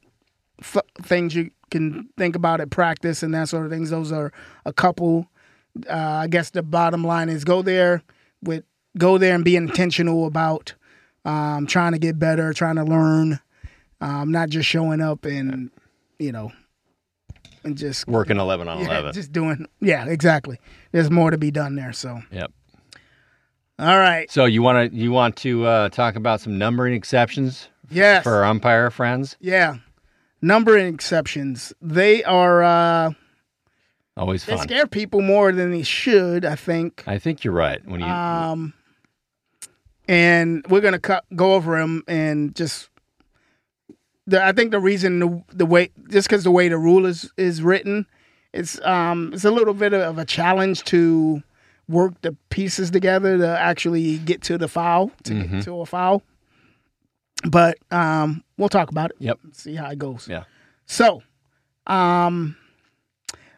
[0.61, 3.89] f- things you can think about at practice and that sort of things.
[3.89, 4.31] Those are
[4.65, 5.27] a couple.
[5.89, 8.01] Uh, I guess the bottom line is go there
[8.41, 8.63] with
[8.97, 10.73] go there and be intentional about
[11.25, 13.39] um, trying to get better, trying to learn,
[14.01, 15.69] um, not just showing up and
[16.19, 16.51] you know,
[17.63, 19.13] and just Working eleven on yeah, eleven.
[19.13, 19.67] just doing.
[19.81, 20.59] Yeah, exactly.
[20.93, 21.91] There's more to be done there.
[21.93, 22.51] So, Yep.
[23.77, 24.31] all right.
[24.31, 28.23] So you want to you want to uh, talk about some numbering exceptions Yes.
[28.23, 29.37] for our umpire friends?
[29.39, 29.75] Yeah.
[30.41, 31.73] Numbering exceptions.
[31.81, 33.11] They are uh
[34.15, 37.03] Always they scare people more than they should, I think.
[37.07, 37.85] I think you're right.
[37.87, 38.73] When you Um
[40.07, 42.89] and we're going to cut go over them and just
[44.25, 47.31] the, I think the reason the, the way just cuz the way the rule is
[47.37, 48.05] is written
[48.53, 51.43] it's um it's a little bit of a challenge to
[51.89, 55.55] work the pieces together to actually get to the foul to Mm-hmm.
[55.57, 56.23] get to a foul.
[57.45, 59.17] But um we'll talk about it.
[59.19, 59.39] Yep.
[59.53, 60.27] See how it goes.
[60.29, 60.43] yeah.
[60.85, 61.21] So,
[61.85, 62.55] um,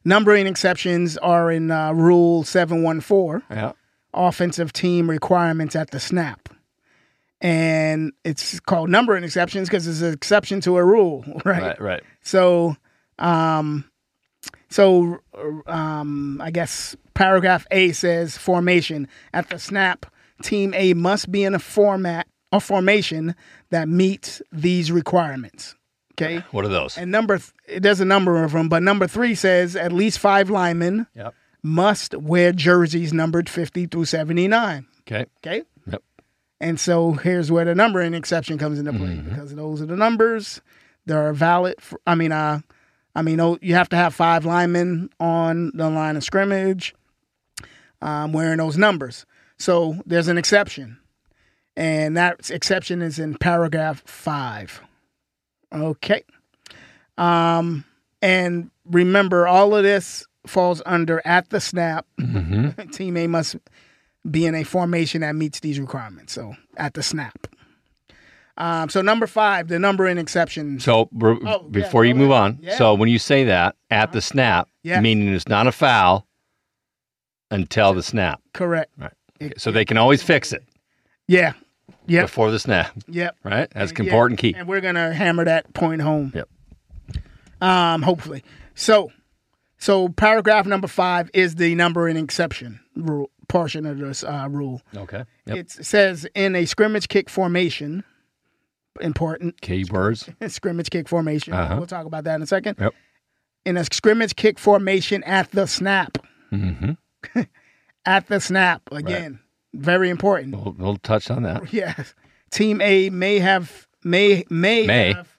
[0.03, 3.73] numbering exceptions are in uh, Rule 714, Yeah.
[4.13, 6.49] offensive team requirements at the snap.
[7.41, 11.61] And it's called numbering exceptions because it's an exception to a rule, right?
[11.61, 11.81] Right.
[11.81, 12.03] Right.
[12.21, 12.75] So,
[13.19, 13.85] um,
[14.69, 15.19] so
[15.67, 20.05] um, I guess paragraph A says formation at the snap.
[20.43, 23.35] Team A must be in a format, a formation
[23.69, 25.75] that meets these requirements.
[26.13, 26.43] Okay.
[26.51, 26.97] What are those?
[26.97, 30.49] And number, th- there's a number of them, but number three says at least five
[30.49, 31.33] linemen Yep.
[31.63, 34.85] must wear jerseys numbered 50 through 79.
[35.07, 35.25] Okay.
[35.37, 35.63] Okay.
[35.89, 36.03] Yep.
[36.59, 40.59] And so here's where the numbering exception comes into play because those are the numbers.
[41.05, 41.75] They're valid.
[41.79, 42.59] For, I mean, uh,
[43.15, 46.93] I mean, oh, you have to have five linemen on the line of scrimmage,
[48.01, 49.25] um, wearing those numbers.
[49.57, 50.97] So there's an exception,
[51.75, 54.81] and that exception is in paragraph five.
[55.73, 56.23] Okay.
[57.17, 57.85] Um,
[58.21, 62.05] and remember, all of this falls under at the snap.
[62.91, 63.55] Team A must
[64.29, 66.33] be in a formation that meets these requirements.
[66.33, 67.47] So at the snap.
[68.57, 70.79] Um, so number five, the numbering exception.
[70.81, 72.43] So Oh, yeah, before you move ahead.
[72.43, 72.77] on, Yeah.
[72.77, 75.01] so when you say that at the snap, Yes.
[75.01, 76.27] meaning it's not a foul
[77.51, 78.41] until the snap.
[78.53, 78.91] Correct.
[78.97, 79.13] Right.
[79.41, 80.63] Okay, So they can always fix it
[81.29, 81.53] Yeah.
[82.07, 82.25] Yep.
[82.25, 82.91] before the snap.
[83.07, 83.35] Yep.
[83.43, 83.69] Right.
[83.71, 84.55] That's Yeah, important key.
[84.57, 86.33] And we're gonna hammer that point home.
[86.33, 86.49] Yep.
[87.61, 88.43] Um, hopefully.
[88.73, 89.11] So,
[89.77, 94.81] so paragraph number five is the number and exception rule portion of this uh, rule.
[94.95, 95.23] Okay.
[95.45, 95.57] Yep.
[95.57, 98.03] It says in a scrimmage kick formation.
[99.01, 100.29] Important Key words.
[100.47, 101.53] scrimmage kick formation.
[101.53, 101.75] Uh-huh.
[101.77, 102.77] We'll talk about that in a second.
[102.79, 102.93] Yep.
[103.65, 106.17] In a scrimmage kick formation at the snap.
[106.51, 107.41] Mm-hmm.
[108.05, 109.39] At the snap again.
[109.73, 110.55] Very important.
[110.55, 111.71] We'll, we'll touch on that.
[111.73, 112.13] Yes.
[112.49, 115.13] Team A may have may may, May.
[115.13, 115.37] have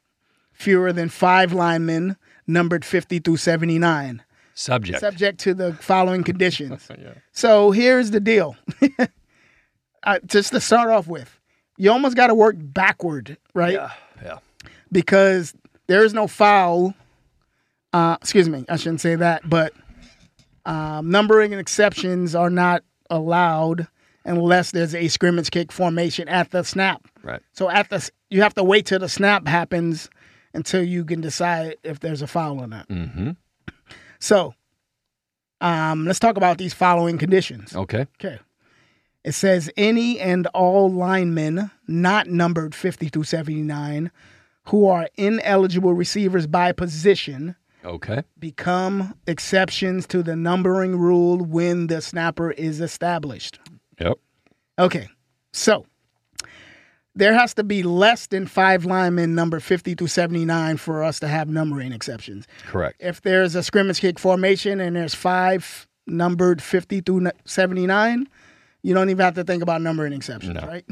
[0.53, 2.16] fewer than five linemen
[2.47, 4.23] numbered 50 through 79,
[4.55, 5.01] Subject.
[5.01, 6.88] subject to the following conditions.
[7.33, 8.57] So here's the deal.
[10.03, 11.40] uh, just to start off with,
[11.79, 13.73] you almost got to work backward, right?
[14.23, 14.38] yeah.
[14.93, 15.55] Because
[15.87, 16.95] there is no foul.
[17.93, 19.73] Uh, excuse me, I shouldn't say that, but
[20.66, 23.88] um, numbering and exceptions are not allowed
[24.31, 27.07] unless there's a scrimmage kick formation at the snap.
[27.23, 27.43] Right.
[27.53, 30.09] So at the you have to wait till the snap happens
[30.55, 32.88] until you can decide if there's a foul or not.
[32.88, 33.31] Mm-hmm.
[34.19, 34.55] So,
[35.61, 37.75] um, let's talk about these following conditions.
[37.75, 38.07] Okay.
[38.23, 38.38] Okay.
[39.25, 44.11] It says any and all linemen not numbered 50 through 79
[44.66, 48.23] who are ineligible receivers by position Okay.
[48.38, 53.59] become exceptions to the numbering rule when the snapper is established.
[54.01, 54.19] Yep.
[54.79, 55.09] Okay.
[55.53, 55.87] So
[57.15, 61.29] there has to be less than five linemen number 50 through 79 for us to
[61.29, 62.47] have numbering exceptions.
[62.67, 62.97] Correct.
[63.01, 68.29] If there's a scrimmage kick formation and there's five numbered 50 through 79,
[68.83, 70.67] you don't even have to think about numbering exceptions, No.
[70.67, 70.85] right?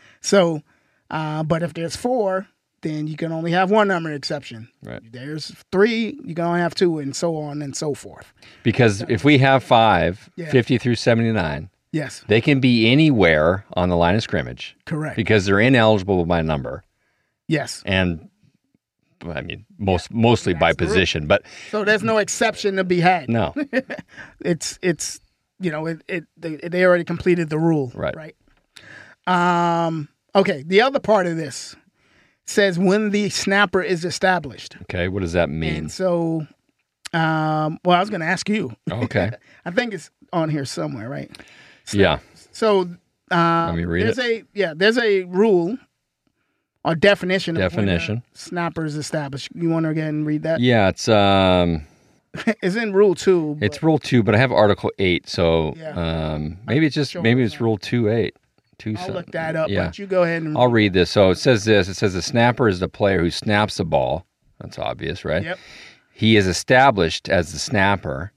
[0.20, 0.62] so,
[1.10, 2.46] uh, but if there's four,
[2.82, 4.68] then you can only have one number exception.
[4.82, 5.00] Right.
[5.10, 8.32] There's three, you can only have two, and so on and so forth.
[8.62, 10.50] Because if we have five, Yeah.
[10.50, 15.16] 50 through 79, Yes, they can be anywhere on the line of scrimmage correct.
[15.16, 16.82] because they're ineligible by number
[17.48, 17.82] yes.
[17.86, 18.28] and
[19.24, 20.92] I mean most mostly by That's the rule.
[20.94, 23.28] position, but So there's no exception to be had.
[23.28, 23.54] no.
[24.44, 25.20] It's it's
[25.60, 27.92] you know it, it they, they already completed the rule.
[27.94, 28.14] Right.
[28.16, 28.34] Right.
[29.26, 30.08] Um.
[30.34, 30.64] Okay.
[30.66, 31.76] The other part of this
[32.44, 35.74] says when the snapper is established, Okay, what does that mean?
[35.76, 36.46] and so,
[37.12, 37.78] um.
[37.84, 38.74] Well, I was going to ask you.
[38.90, 39.30] Okay.
[39.64, 41.30] I think it's on here somewhere, right?
[41.92, 42.18] Yeah.
[42.52, 42.80] So,
[43.30, 45.76] um, Let me read there's a yeah, there's a rule
[46.84, 47.56] or definition.
[47.56, 48.22] Of when a Definition.
[48.34, 49.48] snapper is established.
[49.54, 50.60] You want to again read that?
[50.60, 51.86] Yeah, it's um
[52.62, 53.58] it's in rule two.
[53.60, 56.32] it's rule 2, but I have article 8, so Yeah.
[56.34, 57.22] um maybe it's just Sure.
[57.22, 58.36] maybe it's rule 2 8.
[58.78, 59.68] Two I'll look that up.
[59.70, 59.86] Yeah.
[59.86, 61.10] But you go ahead and I'll read this.
[61.10, 61.88] So it says this.
[61.88, 64.26] It says the snapper is the player who snaps the ball.
[64.60, 65.44] That's obvious, right?
[65.44, 65.58] Yep.
[66.12, 68.32] He is established as the snapper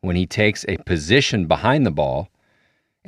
[0.00, 2.28] when he takes a position behind the ball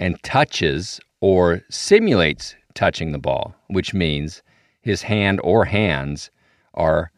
[0.00, 4.42] and touches or simulates touching the ball, which means
[4.80, 6.30] his hand or hands
[6.74, 7.12] are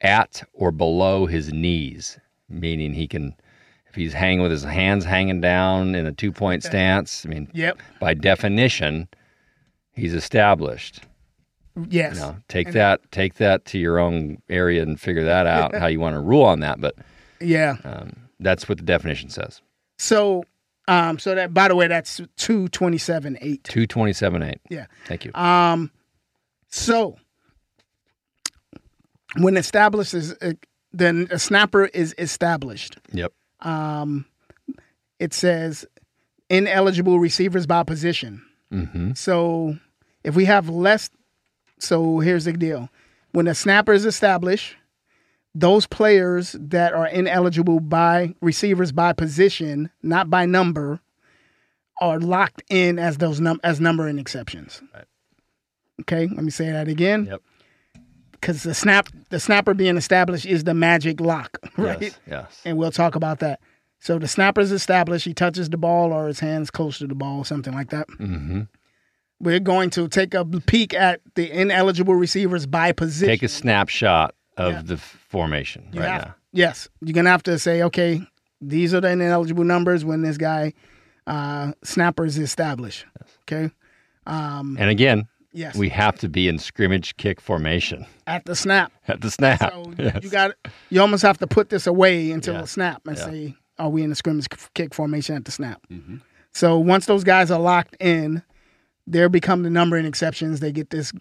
[0.00, 3.34] at or below his knees, meaning he can,
[3.88, 7.48] if he's hanging with his hands hanging down in a two point stance, I mean,
[7.52, 7.78] Yep.
[8.00, 9.08] by definition,
[9.92, 11.02] he's established.
[11.90, 12.14] Yes.
[12.14, 15.86] You know, take that, take that to your own area and figure that out how
[15.86, 16.80] you want to rule on that.
[16.80, 16.94] But
[17.40, 17.76] Yeah.
[17.84, 19.60] um, that's what the definition says.
[19.98, 20.44] So,
[20.88, 23.64] um, so that by the way, that's two twenty seven eight.
[23.64, 24.60] Two twenty seven eight.
[24.70, 24.86] Yeah.
[25.06, 25.32] Thank you.
[25.34, 25.90] Um,
[26.68, 27.16] so
[29.36, 30.52] when established is uh,
[30.92, 32.98] then a snapper is established.
[33.12, 33.32] yep.
[33.60, 34.26] Um,
[35.18, 35.86] it says
[36.48, 38.42] ineligible receivers by position.
[38.72, 39.12] Mm-hmm.
[39.14, 39.78] So
[40.24, 41.10] if we have less,
[41.78, 42.88] so here's the deal:
[43.32, 44.76] when a snapper is established,
[45.58, 51.00] those players that are ineligible by receivers by position, not by number,
[52.00, 54.82] are locked in as those num as numbering exceptions.
[56.02, 57.24] Okay, let me say that again.
[57.26, 57.40] Yep.
[58.32, 62.02] Because the snap, the snapper being established is the magic lock, right?
[62.02, 62.18] Yes.
[62.26, 62.60] Yes.
[62.66, 63.60] and we'll talk about that.
[63.98, 65.24] So the snapper's established.
[65.24, 68.06] He touches the ball or his hands close to the ball, something like that.
[68.20, 68.62] Mm-hmm.
[69.40, 73.28] We're going to take a peek at the ineligible receivers by position.
[73.28, 74.82] Take a snapshot of Yeah.
[74.82, 74.96] the
[75.36, 76.34] formation You right have- now.
[76.52, 78.22] Yes, you're gonna have to say, okay,
[78.62, 80.72] these are the ineligible numbers when this guy
[81.26, 83.04] uh, snapper is established.
[83.42, 83.70] Okay.
[84.26, 85.76] Um, And again, yes.
[85.76, 88.90] we have to be in scrimmage kick formation at the snap.
[89.08, 89.60] at the snap.
[89.60, 90.20] So Yes.
[90.22, 90.52] you got
[90.88, 92.60] you almost have to put this away until Yeah.
[92.62, 93.24] the snap and Yeah.
[93.24, 95.82] say, are we in the scrimmage kick formation at the snap?
[95.92, 96.16] Mm-hmm.
[96.52, 98.42] So once those guys are locked in,
[99.06, 100.60] they become the numbering exceptions.
[100.60, 101.12] They get this,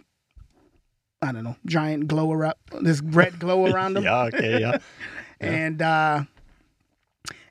[1.26, 4.24] I don't know, giant glow around this red glow around them, yeah.
[4.26, 4.60] Okay.
[4.60, 4.78] Yeah.
[5.40, 6.24] and uh,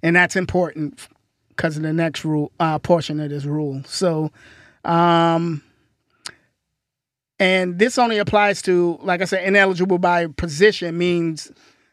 [0.03, 1.07] and that's important
[1.49, 3.83] because of the next rule uh, portion of this rule.
[3.87, 4.31] So,
[4.85, 5.63] um,
[7.39, 11.51] and this only applies to, like I said, ineligible by position means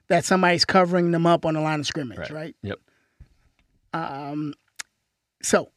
[0.07, 2.31] that somebody's covering them up on the line of scrimmage, Right.
[2.31, 2.55] right?
[2.63, 2.79] Yep.
[3.93, 4.53] Um,
[5.41, 5.69] so,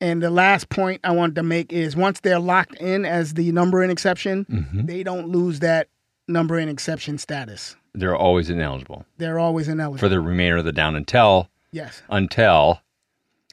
[0.00, 3.52] and the last point I wanted to make is once they're locked in as the
[3.52, 4.86] number in exception, Mhm.
[4.86, 5.88] they don't lose that
[6.28, 7.76] number in exception status.
[7.94, 9.98] They're always ineligible They're always ineligible.
[9.98, 12.02] for the remainder of the down until yes.
[12.08, 12.80] until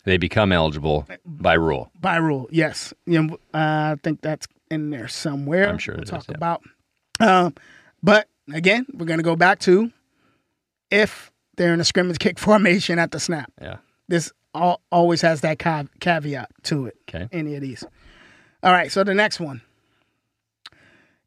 [0.03, 1.91] they become eligible by rule.
[1.99, 2.93] By rule, yes.
[3.05, 5.67] You know, uh, I think that's in there somewhere.
[5.67, 6.35] I'm sure we'll it talk is, yeah.
[6.35, 6.61] about.
[7.19, 7.53] Um,
[8.03, 9.91] But again, we're going to go back to
[10.91, 13.51] if they're in a scrimmage kick formation at the snap.
[13.61, 13.77] Yeah.
[14.07, 16.97] This al- always has that ca- caveat to it.
[17.09, 17.27] Okay.
[17.31, 17.83] Any of these.
[18.63, 18.91] All right.
[18.91, 19.61] So the next one.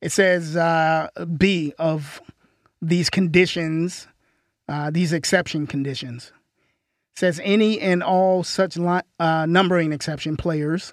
[0.01, 2.21] It says uh, B of
[2.81, 4.09] these conditions,
[4.69, 6.33] uh, these exception conditions.
[7.17, 10.93] says any and all such li- uh, numbering exception players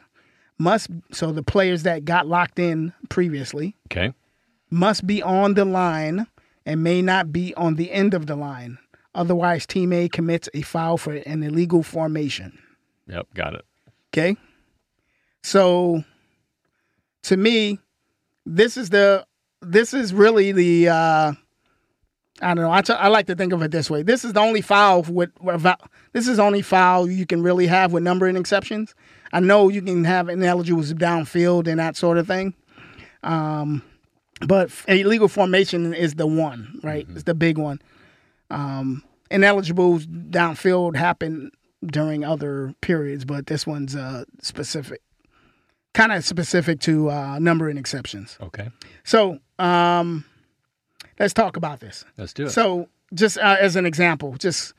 [0.57, 4.13] must so the players that got locked in previously Okay.
[4.69, 6.27] must be on the line
[6.65, 8.77] and may not be on the end of the line.
[9.17, 12.57] Otherwise, team A commits a foul for an illegal formation.
[13.07, 13.27] Yep.
[13.33, 13.65] Got it.
[14.13, 14.37] Okay.
[15.43, 16.03] So
[17.23, 17.79] to me,
[18.45, 19.25] this is the
[19.61, 21.33] this is really the uh
[22.39, 22.71] I don't know.
[22.71, 24.03] I, t- I like to think of it this way.
[24.03, 27.65] This is the only foul with without- this is the only foul you can really
[27.65, 28.93] have with numbering exceptions.
[29.33, 32.53] I know you can have ineligibles downfield and that sort of thing.
[33.23, 33.81] Um,
[34.45, 37.07] but illegal formation is the one, right?
[37.09, 37.81] It's the big one.
[38.51, 41.51] Um, ineligibles downfield happen
[41.85, 45.01] during other periods, but this one's uh, specific,
[45.93, 48.37] kind of specific to uh, number and exceptions.
[48.41, 48.69] Okay.
[49.03, 50.25] So um,
[51.19, 52.05] let's talk about this.
[52.17, 52.49] Let's do it.
[52.51, 54.73] So, just uh, as an example, just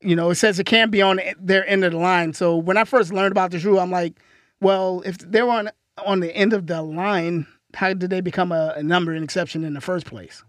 [0.00, 2.34] you know, it says it can't be on their end of the line.
[2.34, 4.14] So when I first learned about this rule, I'm like,
[4.60, 5.70] well, if they were on
[6.04, 9.74] on the end of the line, how did they become a, a and exception in
[9.74, 10.42] the first place?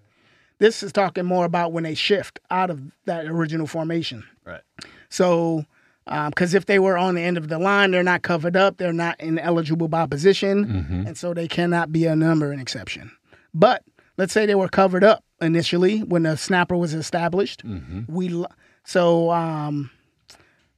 [0.60, 4.24] This is talking more about when they shift out of that original formation.
[4.46, 4.62] right.
[5.10, 5.66] So,
[6.08, 8.78] um, because if they were on the end of the line, they're not covered up,
[8.78, 11.08] they're not ineligible by position, mm-hmm.
[11.08, 13.12] and so they cannot be a numbering exception.
[13.54, 13.84] But
[14.18, 17.66] let's say they were covered up initially when the snapper was established.
[17.66, 18.14] Mm-hmm.
[18.14, 18.46] We
[18.84, 19.90] so um,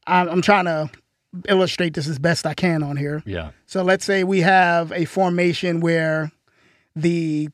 [0.05, 0.89] I'm, I'm trying to
[1.47, 3.21] illustrate this as best I can on here.
[3.25, 3.51] Yeah.
[3.65, 6.31] So let's say we have a formation where
[6.95, 7.49] the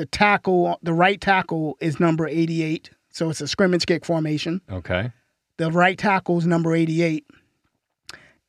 [0.00, 2.88] the tackle, the right tackle is number 88.
[3.10, 4.62] So it's a scrimmage kick formation.
[4.72, 5.12] Okay.
[5.58, 7.26] The right tackle is number 88.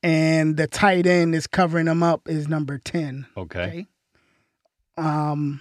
[0.02, 3.26] And the tight end is covering them up is number 10.
[3.36, 3.60] Okay.
[3.60, 3.86] Okay.
[4.98, 5.60] Um,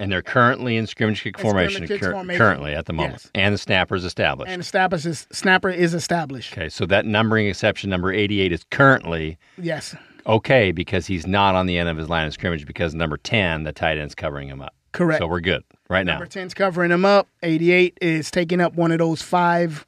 [0.00, 2.38] And they're currently in scrimmage kick formation, scrimmage cur- formation.
[2.38, 3.14] currently at the moment.
[3.14, 3.30] Yes.
[3.34, 4.50] And the snapper is established.
[4.52, 6.52] and establishes snapper is established.
[6.52, 6.68] okay.
[6.68, 9.96] So that numbering exception number 88 is currently Yes.
[10.24, 13.64] okay because he's not on the end of his line of scrimmage because number 10,
[13.64, 14.74] the tight end's covering him up.
[14.92, 15.20] Correct.
[15.20, 16.12] So we're good right now.
[16.18, 17.28] Number 10's covering him up.
[17.42, 19.86] 88 is taking up one of those five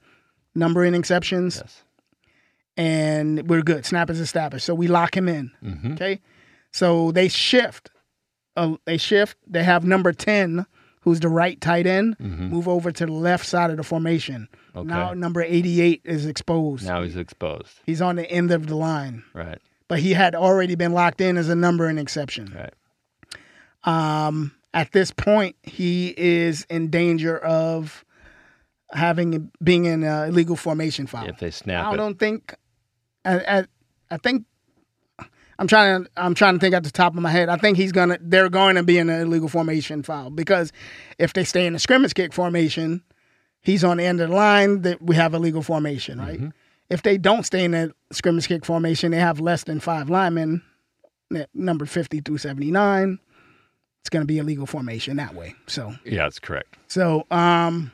[0.55, 1.57] numbering exceptions.
[1.57, 1.83] Yes.
[2.77, 3.87] and we're good.
[3.87, 5.51] Snap is established, so we lock him in.
[5.63, 5.93] Mm-hmm.
[5.93, 6.21] Okay,
[6.73, 7.91] so they shift.
[8.57, 9.37] Uh, they shift.
[9.47, 10.65] They have number ten,
[11.03, 14.49] who's the right tight end, move over to the left side of the formation.
[14.71, 14.79] Mm-hmm.
[14.79, 14.89] Okay.
[14.89, 16.87] Now number eighty-eight is exposed.
[16.87, 17.81] Now he's exposed.
[17.85, 19.59] He's on the end of the line, Right.
[19.89, 22.53] but he had already been locked in as a numbering exception.
[22.57, 22.73] Right.
[23.85, 28.05] Um, at this point, he is in danger of
[28.91, 31.27] having being in a illegal formation foul.
[31.27, 32.55] If they snap I don't think.
[33.25, 33.65] I, I,
[34.11, 34.45] I think.
[35.57, 36.11] I'm trying to.
[36.17, 37.49] I'm trying to think at the top of my head.
[37.49, 38.19] I think he's gonna.
[38.21, 40.73] They're going to be in an illegal formation foul because
[41.19, 43.05] if they stay in the scrimmage kick formation,
[43.63, 44.83] he's on the end of the line.
[44.83, 46.41] That we have illegal formation, right?
[46.41, 46.49] Mm-hmm.
[46.91, 50.63] If they don't stay in the scrimmage kick formation, they have less than five linemen,
[51.55, 53.21] number 50 through 79.
[54.05, 55.55] It's going to be illegal formation that way.
[55.67, 56.77] So, Yeah, that's correct.
[56.89, 57.91] so um,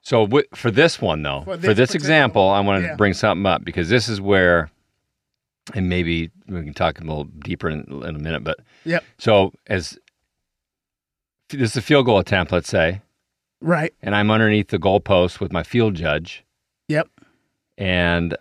[0.00, 2.96] So w- for this one though, For for this this, example, I want to yeah.
[2.96, 4.72] bring something up because this is where,
[5.72, 8.42] and maybe we can talk a little deeper in, in a minute.
[8.42, 9.96] But yeah, so as
[11.50, 13.00] this is a field goal attempt, let's say,
[13.60, 16.44] right, and I'm underneath the goalpost with my field judge,
[16.88, 17.08] yep,
[17.78, 18.36] and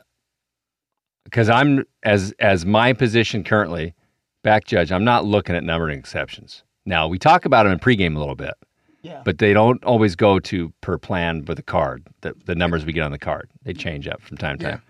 [1.26, 3.94] because I'm as as my position currently,
[4.42, 6.64] back judge, I'm not looking at numbering exceptions.
[6.86, 8.54] Now we talk about them in pregame a little bit,
[9.02, 12.06] yeah, but they don't always go to per plan with the card.
[12.22, 13.80] The, the numbers we get on the card they mm-hmm.
[13.80, 14.72] change up from time to Yeah.
[14.72, 14.82] time.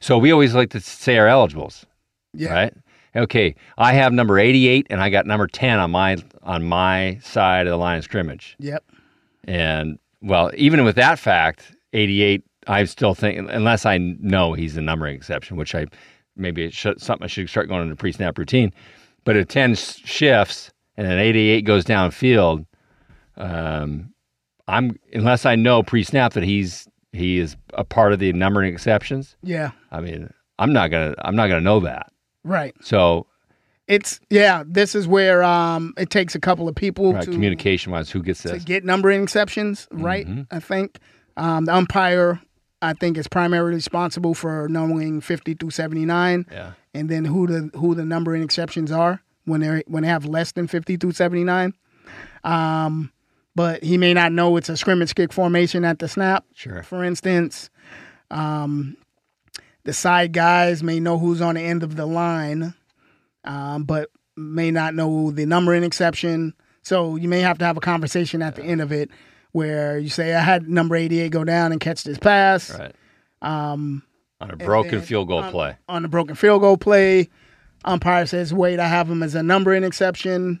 [0.00, 1.86] So we always like to say our eligibles,
[2.34, 2.74] yeah, right?
[3.14, 7.66] Okay, I have number 88 and I got number 10 on my on my side
[7.66, 8.56] of the line of scrimmage.
[8.58, 8.84] yep,
[9.44, 14.80] And well, even with that fact, 88, I still think unless I know he's a
[14.82, 15.86] numbering exception, which I
[16.36, 18.72] maybe it should, something I should start going into pre-snap routine.
[19.24, 22.66] But if 10 s- shifts and then 88 goes downfield,
[23.36, 24.12] um,
[24.68, 29.36] I'm unless I know pre-snap that he's he is a part of the numbering exceptions.
[29.42, 32.12] yeah, I mean, I'm not gonna I'm not gonna know that.
[32.44, 32.74] right.
[32.80, 33.26] So
[33.88, 34.62] It's yeah.
[34.66, 38.22] This is where um it takes a couple of people right, to communication wise, who
[38.22, 40.26] gets to get numbering exceptions, right?
[40.50, 40.98] I think
[41.36, 42.40] um, the umpire,
[42.80, 46.72] I think, is primarily responsible for knowing fifty through seventy nine, yeah.
[46.94, 50.52] and then who the who the numbering exceptions are when they when they have less
[50.52, 51.74] than fifty through seventy nine.
[52.44, 53.12] Um,
[53.54, 56.44] but he may not know it's a scrimmage kick formation at the snap.
[56.54, 56.82] Sure.
[56.82, 57.70] For instance,
[58.30, 58.96] um,
[59.84, 62.74] the side guys may know who's on the end of the line,
[63.44, 66.54] um, but may not know the numbering exception.
[66.82, 69.10] So you may have to have a conversation at the end of it
[69.52, 72.70] where you say, I had number 88 go down and catch this pass.
[72.76, 72.94] Right.
[73.42, 74.02] Um,
[74.40, 75.76] On a broken then field goal on- play.
[75.88, 77.28] On a broken field goal play,
[77.84, 80.60] umpire says, wait, I have him as a numbering exception.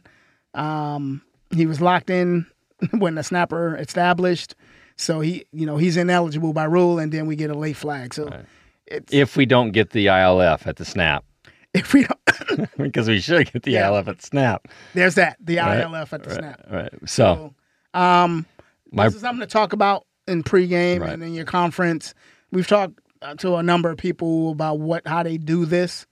[0.54, 1.22] Um,
[1.54, 2.46] he was locked in
[2.98, 4.54] when the snapper established.
[4.96, 8.14] So he, you know, he's ineligible by rule, and then we get a late flag.
[8.14, 8.42] So
[8.86, 11.24] it's, If we don't get the ILF at the snap,
[11.74, 13.88] if we don't, because we should get the Yeah.
[13.88, 14.68] ILF at the snap.
[14.94, 16.60] there's that the Right, ILF at the right, snap.
[16.70, 16.92] Right.
[17.06, 17.54] So,
[17.94, 18.46] Um,
[18.90, 21.12] my this is something to talk about in pregame Right.
[21.14, 22.14] and in your conference.
[22.52, 26.06] We've talked uh, to a number of people about what how they do this.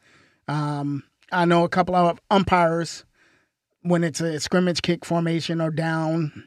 [0.51, 3.05] Um, I know a couple of umpires
[3.82, 6.44] when it's a scrimmage kick formation or down,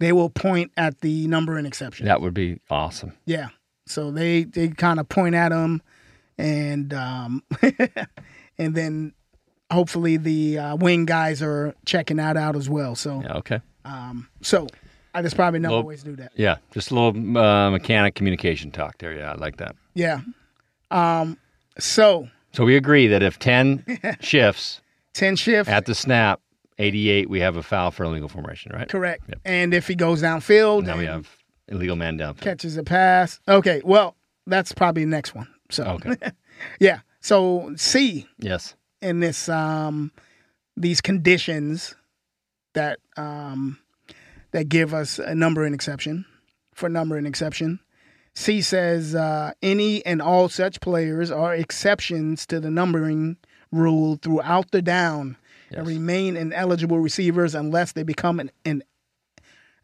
[0.00, 2.06] they will point at the number and exception.
[2.06, 3.12] that would be awesome.
[3.24, 3.48] Yeah.
[3.86, 5.80] So they they kind of point at them,
[6.36, 7.42] and um,
[8.58, 9.12] and then
[9.70, 12.94] hopefully the uh, wing guys are checking that out as well.
[12.96, 13.34] So Yeah.
[13.38, 13.60] Okay.
[13.84, 14.66] um, so
[15.14, 16.32] I just probably know Well- ways to do that.
[16.34, 16.56] Yeah.
[16.72, 19.12] Just a little uh, mechanic communication talk there.
[19.14, 19.76] Yeah, I like that.
[19.94, 20.20] Yeah.
[20.90, 21.38] Um,
[21.78, 23.84] so So we agree that if ten
[24.20, 24.80] shifts
[25.12, 26.40] ten shift, at the snap,
[26.78, 28.88] eighty-eight, we have a foul for illegal formation, right?
[28.88, 29.24] correct.
[29.28, 29.40] Yep.
[29.44, 31.28] And if he goes downfield, Now we have
[31.68, 32.40] illegal man downfield.
[32.40, 33.40] catches a pass.
[33.46, 33.82] Okay.
[33.84, 35.48] Well, that's probably the next one.
[35.70, 36.16] So Okay.
[36.80, 37.00] yeah.
[37.20, 38.74] So C yes.
[39.02, 40.10] in this um
[40.78, 41.94] these conditions
[42.72, 43.78] that um
[44.52, 46.24] that give us a number and exception
[46.74, 47.80] for number and exception.
[48.36, 53.38] C says uh, any and all such players are exceptions to the numbering
[53.72, 55.38] rule throughout the down
[55.70, 58.82] and remain ineligible receivers unless they become an, an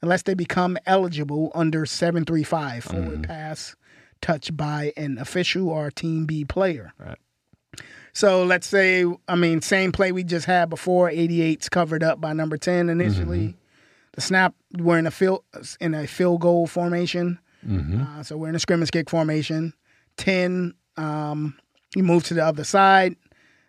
[0.03, 3.75] unless they become eligible under 735 forward pass
[4.21, 6.93] touched by an official or team B player.
[6.99, 7.19] Right.
[8.13, 11.11] So let's say, I mean, same play we just had before.
[11.11, 13.57] 88's covered up by number 10 initially.
[14.13, 15.43] The snap, we're in a field
[15.81, 17.39] in a field goal formation.
[17.69, 19.73] Uh, so we're in a scrimmage kick formation.
[20.17, 21.59] 10, um,
[21.95, 23.17] you move to the other side.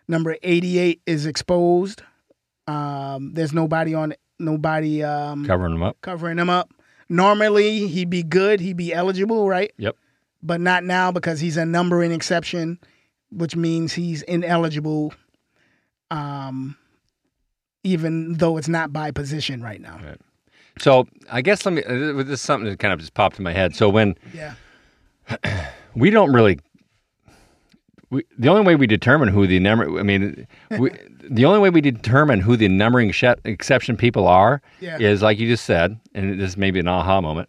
[0.08, 2.02] Number 88 is exposed.
[2.66, 5.96] Um, there's nobody on nobody um, Covering them up.
[6.00, 6.70] covering him up.
[7.08, 9.72] Normally he'd be good, he'd be eligible, right?
[9.78, 9.96] Yep.
[10.42, 12.78] But not now because he's a numbering exception,
[13.30, 15.14] which means he's ineligible.
[16.10, 16.76] Um,
[17.82, 19.98] even though it's not by position right now.
[20.78, 21.82] So I guess let me.
[21.84, 23.74] uh, This is something that kind of just popped in my head.
[23.76, 24.54] So when Yeah.
[25.94, 26.58] we don't really.
[28.10, 30.46] We, the only way we determine who the number, I mean,
[30.78, 30.90] we,
[31.28, 34.98] the only way we determine who the numbering sh- exception people are Yeah.
[35.00, 37.48] is like you just said, and this may be an aha moment,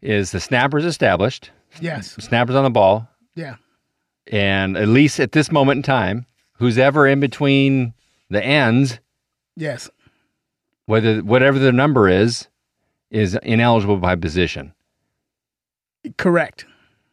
[0.00, 1.50] is the snapper's established,
[1.80, 2.12] Yes.
[2.20, 3.56] snapper's on the ball, Yeah.
[4.28, 7.92] and at least at this moment in time, who's ever in between
[8.30, 9.00] the ends,
[9.56, 9.90] Yes.
[10.86, 12.48] whether whatever the number is,
[13.10, 14.72] is ineligible by position.
[16.16, 16.64] Correct.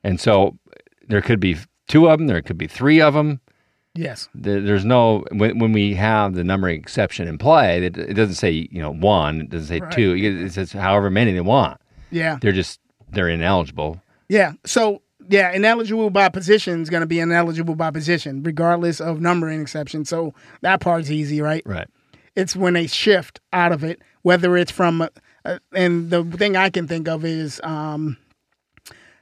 [0.03, 0.57] And so
[1.07, 3.39] there could be two of them, there could be three of them.
[3.95, 4.27] Yes.
[4.35, 8.67] There's no when, when we have the numbering exception in play, it, it doesn't say
[8.69, 9.91] you know one, it doesn't say Right.
[9.91, 10.13] two.
[10.15, 11.79] It says however many they want.
[12.11, 12.37] Yeah.
[12.41, 12.79] They're just
[13.09, 14.01] they're ineligible.
[14.27, 14.53] Yeah.
[14.65, 19.61] So yeah, ineligible by position is going to be ineligible by position, regardless of numbering
[19.61, 20.05] exception.
[20.05, 21.63] So that part's easy, right?
[21.65, 21.87] Right.
[22.35, 25.07] It's when they shift out of it, whether it's from,
[25.73, 28.17] and the thing I can think of is um,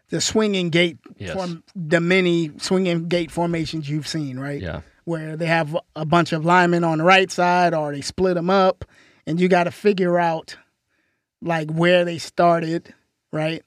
[0.10, 1.34] the swinging gate Yes.
[1.34, 4.62] form, the many swinging gate formations you've seen, right?
[4.62, 4.82] Yeah.
[5.06, 8.50] Where they have a bunch of linemen on the right side, or they split them
[8.50, 8.86] up,
[9.28, 10.58] and you got to figure out
[11.42, 12.94] like where they started,
[13.32, 13.64] right?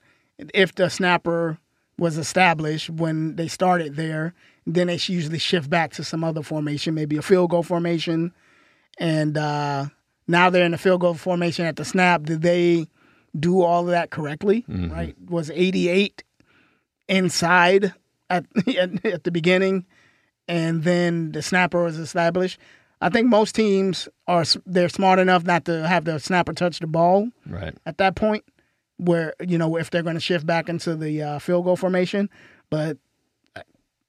[0.54, 1.58] If the snapper
[1.98, 4.34] was established when they started there,
[4.66, 8.32] then they usually shift back to some other formation, maybe a field goal formation,
[8.98, 9.86] and uh,
[10.28, 12.22] now they're in the field goal formation at the snap.
[12.24, 12.86] Did they
[13.38, 14.64] do all of that correctly?
[14.68, 15.14] Right?
[15.28, 16.22] Was 88
[17.08, 17.92] inside
[18.30, 18.44] at,
[19.04, 19.86] at the beginning,
[20.48, 22.58] and then the snapper was established?
[23.00, 26.86] I think most teams are they're smart enough not to have the snapper touch the
[26.86, 27.74] ball Right.
[27.84, 28.42] at that point,
[28.96, 32.30] where you know if they're going to shift back into the uh, field goal formation,
[32.70, 32.96] but
[33.54, 33.60] uh,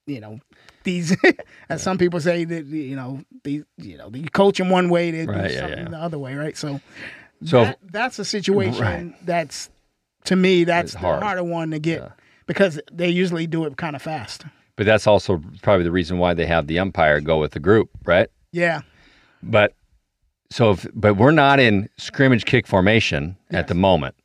[0.05, 0.39] you know
[0.87, 1.15] these,
[1.69, 5.11] as some people say that you know the you know you coach them one way,
[5.11, 5.89] they Right, do yeah, something yeah.
[5.89, 6.55] the other way, right?
[6.57, 6.79] So,
[7.43, 9.25] So that, that's a situation Right.
[9.25, 9.69] that's
[10.25, 11.21] to me that's the hard.
[11.23, 12.11] harder one to get
[12.47, 14.45] because they usually do it kind of fast.
[14.77, 17.89] but that's also probably the reason why they have the umpire go with the group,
[18.05, 18.29] right?
[18.51, 18.81] Yeah,
[19.43, 19.73] But
[20.49, 24.15] so if but we're not in scrimmage kick formation at the moment,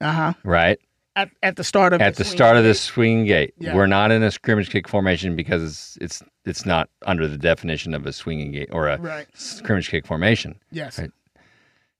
[0.00, 0.32] Uh huh.
[0.44, 0.78] right?
[1.14, 3.74] At, at the start of At the swing start of this swinging gate, Yeah.
[3.74, 7.92] we're not in a scrimmage kick formation because it's it's it's not under the definition
[7.94, 9.26] of a swinging gate or a Right.
[9.34, 10.98] scrimmage kick formation Yes.
[10.98, 11.10] Right.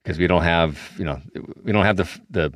[0.03, 1.21] because we don't have you know
[1.63, 2.53] we don't have the the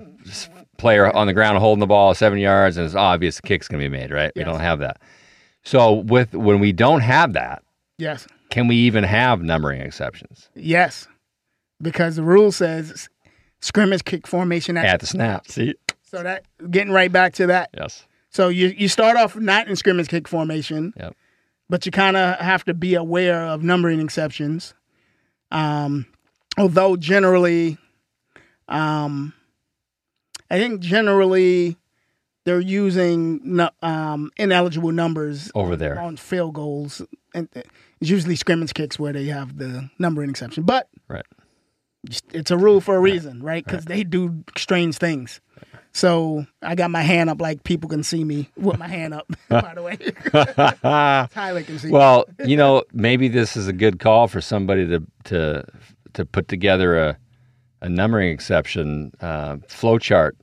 [0.78, 3.82] player on the ground holding the ball seven yards and it's obvious the kick's going
[3.82, 5.00] to be made right we don't have that
[5.64, 7.62] so with when we don't have that
[7.98, 8.26] Yes.
[8.50, 11.06] can we even have numbering exceptions Yes.
[11.82, 13.08] Because the rule says
[13.60, 15.74] scrimmage kick formation at, at the snap see
[16.06, 17.70] so that getting right back to that.
[17.76, 21.14] yes So you you start off not in scrimmage kick formation, Yep.
[21.68, 24.74] but you kind of have to be aware of numbering exceptions.
[25.50, 26.06] Um,
[26.58, 27.78] although generally,
[28.68, 29.32] um,
[30.50, 31.76] I think generally
[32.44, 37.02] they're using um, ineligible numbers over there on field goals,
[37.34, 37.68] and it's
[38.10, 40.62] usually scrimmage kicks where they have the numbering exception.
[40.64, 41.26] But right
[42.32, 43.64] it's a rule for a reason, right?
[43.64, 45.40] Because they do strange things.
[45.96, 49.26] So I got my hand up like people can see me with my hand up.
[49.48, 49.96] by the way,
[51.32, 51.86] Tyler can see.
[51.88, 51.92] me.
[51.92, 55.64] well you know maybe this is a good call for somebody to to
[56.12, 57.18] to put together a
[57.82, 60.36] a numbering exception uh, flow chart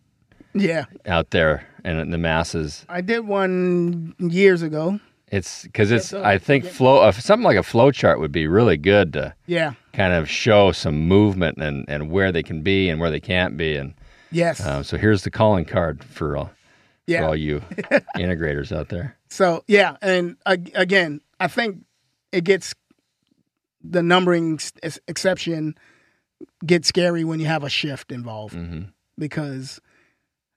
[0.56, 5.00] Yeah, out there and in the masses I did one years ago.
[5.32, 6.10] It's because it's.
[6.10, 6.24] so.
[6.24, 6.98] I think flow.
[7.02, 9.74] Uh, something like a flow chart would be really good to Yeah.
[9.92, 13.58] kind of show some movement and and where they can be and where they can't
[13.58, 13.76] be.
[13.76, 13.96] And
[14.34, 14.66] Yes.
[14.66, 16.52] um, so here's the calling card for all
[17.08, 17.20] yeah.
[17.22, 17.60] for all you
[18.18, 19.18] integrators out there.
[19.30, 21.86] So yeah, and uh, again, I think
[22.32, 22.74] it gets
[23.84, 25.76] the numbering s- exception
[26.66, 28.58] gets scary when you have a shift involved
[29.18, 29.80] because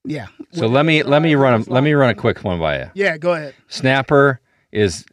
[0.04, 0.26] yeah.
[0.52, 2.90] So let me let me run a, let me run a quick one by you.
[2.94, 3.54] Yeah, go ahead.
[3.68, 4.40] Snapper
[4.72, 5.04] is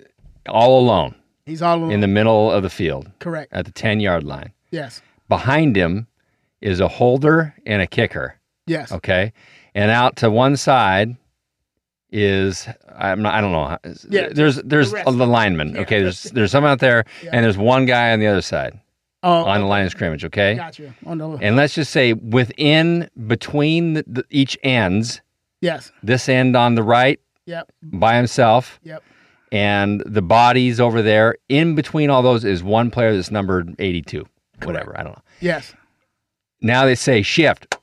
[0.48, 1.92] all alone He's all alone.
[1.92, 3.52] in the middle of the field correct.
[3.54, 4.52] at the ten yard line.
[4.72, 5.02] Yes.
[5.30, 6.08] Behind him
[6.62, 8.36] is a holder and a kicker.
[8.66, 8.92] Yes.
[8.92, 9.34] Okay.
[9.76, 11.16] And out to one side
[12.12, 13.78] is I'm not I don't know.
[14.10, 15.74] Yeah, there's there's the the, lineman.
[15.76, 15.82] Yeah.
[15.82, 17.32] Okay, there's there's some out there Yeah.
[17.34, 18.80] and there's one guy on the other side
[19.24, 20.54] Oh, on the line of scrimmage, okay?
[20.56, 20.94] got you.
[21.06, 25.22] On the And let's just say within between the, the, each ends,
[25.62, 25.92] yes.
[26.04, 27.72] this end on the right Yep.
[27.84, 29.02] by himself Yep.
[29.52, 34.26] and the bodies over there, in between all those is one player that's numbered 82.
[34.64, 35.22] Whatever, I don't know.
[35.40, 35.74] Yes.
[36.62, 37.78] Now they say shift.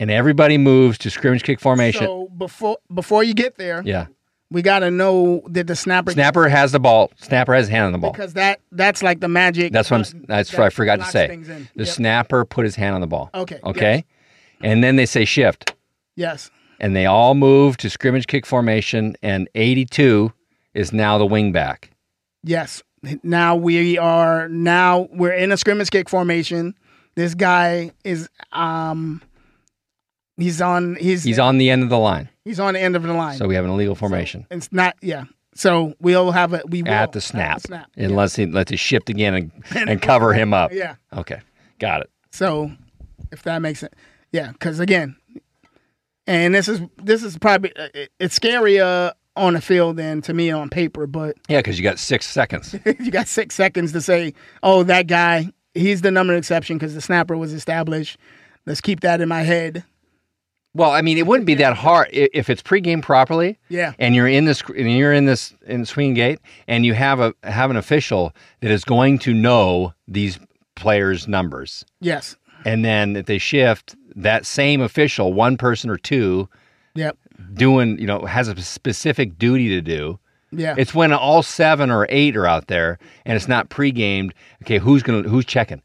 [0.00, 2.00] And everybody moves to scrimmage kick formation.
[2.00, 4.06] So before before you get there, yeah.
[4.50, 7.12] we got to know that the snapper Snapper has the ball.
[7.16, 8.10] Snapper has his hand on the ball.
[8.12, 9.72] because that that's like the magic.
[9.72, 10.24] That's what I'm.
[10.26, 11.36] That's that what I forgot to say.
[11.36, 11.86] The Yep.
[11.86, 13.28] snapper put his hand on the ball.
[13.34, 14.04] Okay, Okay.
[14.62, 15.74] And then they say shift,
[16.16, 16.50] Yes.
[16.80, 20.32] and they all move to scrimmage kick formation, and 82
[20.74, 21.90] is now the wing back.
[22.42, 22.82] Yes.
[23.22, 26.74] Now we are now we're in a scrimmage kick formation.
[27.16, 29.20] This guy is um
[30.40, 33.02] he's on he's He's on the end of the line, he's on the end of
[33.02, 33.36] the line.
[33.36, 35.24] so we have an illegal formation it's not yeah.
[35.54, 37.90] So we'll have a we will at the snap, snap.
[37.96, 39.34] unless he lets it shift again
[39.74, 40.72] and, and cover him up.
[40.72, 40.94] Yeah.
[41.12, 41.40] Okay,
[41.80, 42.10] got it.
[42.30, 42.70] So
[43.32, 43.92] if that makes sense.
[44.32, 45.16] Yeah, cuz again
[46.26, 50.34] and this is this is probably uh, it- it's scarier on the field than to
[50.34, 52.74] me on paper, but Yeah, because you got six seconds.
[53.00, 57.00] you got six seconds to say, "Oh, that guy, he's the number exception because the
[57.00, 58.18] snapper was established."
[58.66, 59.84] Let's keep that in my head.
[60.72, 63.58] Well, I mean, it wouldn't be that hard if it's pregame properly.
[63.68, 63.92] Yeah.
[63.98, 67.34] and you're in this and you're in this in swing gate and you have a
[67.42, 70.38] have an official that is going to know these
[70.76, 72.36] players numbers Yes.
[72.64, 76.48] and then if they shift that same official one person or two
[76.94, 77.16] Yep.
[77.54, 80.18] doing you know has a specific duty to do
[80.52, 80.74] Yeah.
[80.78, 85.02] it's when all seven or eight are out there and it's not pre-gamed okay who's
[85.02, 85.82] gonna who's checking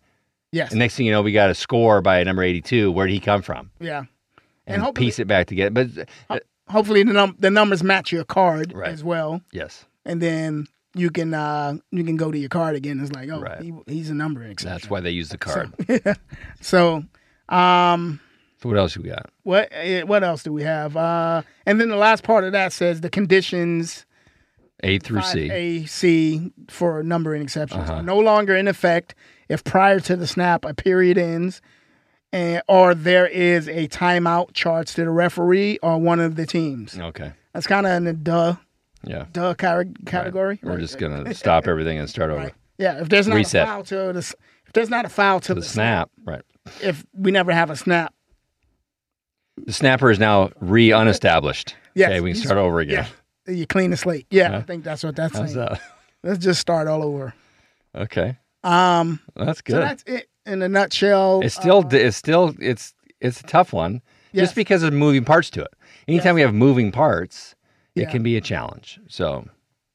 [0.51, 0.69] yes.
[0.71, 3.19] and next thing you know we got a score by number 82 where did he
[3.19, 4.03] come from yeah.
[4.67, 6.39] And, hopefully, piece it back together but uh,
[6.69, 8.89] hopefully the num- the numbers match your card Right.
[8.89, 12.99] as well, yes and then you can uh you can go to your card again.
[13.01, 13.61] It's like, oh, Right.
[13.61, 14.69] he, he's a number exception.
[14.71, 15.73] that's why they use the card
[16.61, 17.03] So,
[17.49, 18.19] um,
[18.61, 20.95] so what else we got what eh, what else do we have?
[20.97, 24.05] Uh, and then the last part of that says the conditions
[24.83, 27.99] a through c A C for numbering exceptions Uh-huh.
[27.99, 29.15] are no longer in effect
[29.49, 31.61] if prior to the snap a period ends
[32.33, 36.97] and or there is a timeout charged to the referee or one of the teams.
[36.99, 38.55] okay That's kind of in the duh
[39.03, 40.59] yeah duh car- category.
[40.63, 40.79] We're right?
[40.79, 42.39] just gonna stop everything and start over.
[42.41, 42.53] Right.
[42.77, 43.63] Yeah, if there's not Reset.
[43.63, 44.19] a foul to the
[44.67, 46.41] if there's not a foul to The the, snap, right?
[46.81, 48.13] if we never have a snap.
[49.65, 51.75] The snapper is now re unestablished.
[51.97, 53.07] Yes, okay, we can start over again.
[53.47, 54.27] You clean the slate.
[54.29, 55.65] Yeah, I think that's what that's How's saying.
[55.65, 55.81] that?
[56.23, 57.33] Let's just start all over.
[57.95, 58.37] Okay.
[58.65, 59.75] Um, That's good.
[59.75, 61.41] so that's it in a nutshell.
[61.43, 64.47] it's still Uh, it's still it's it's a tough one Yes.
[64.47, 65.73] just because of moving parts to it.
[66.07, 66.35] Anytime Yes.
[66.35, 67.55] we have moving parts,
[67.95, 68.03] Yeah.
[68.03, 68.99] it can be a challenge.
[69.07, 69.47] So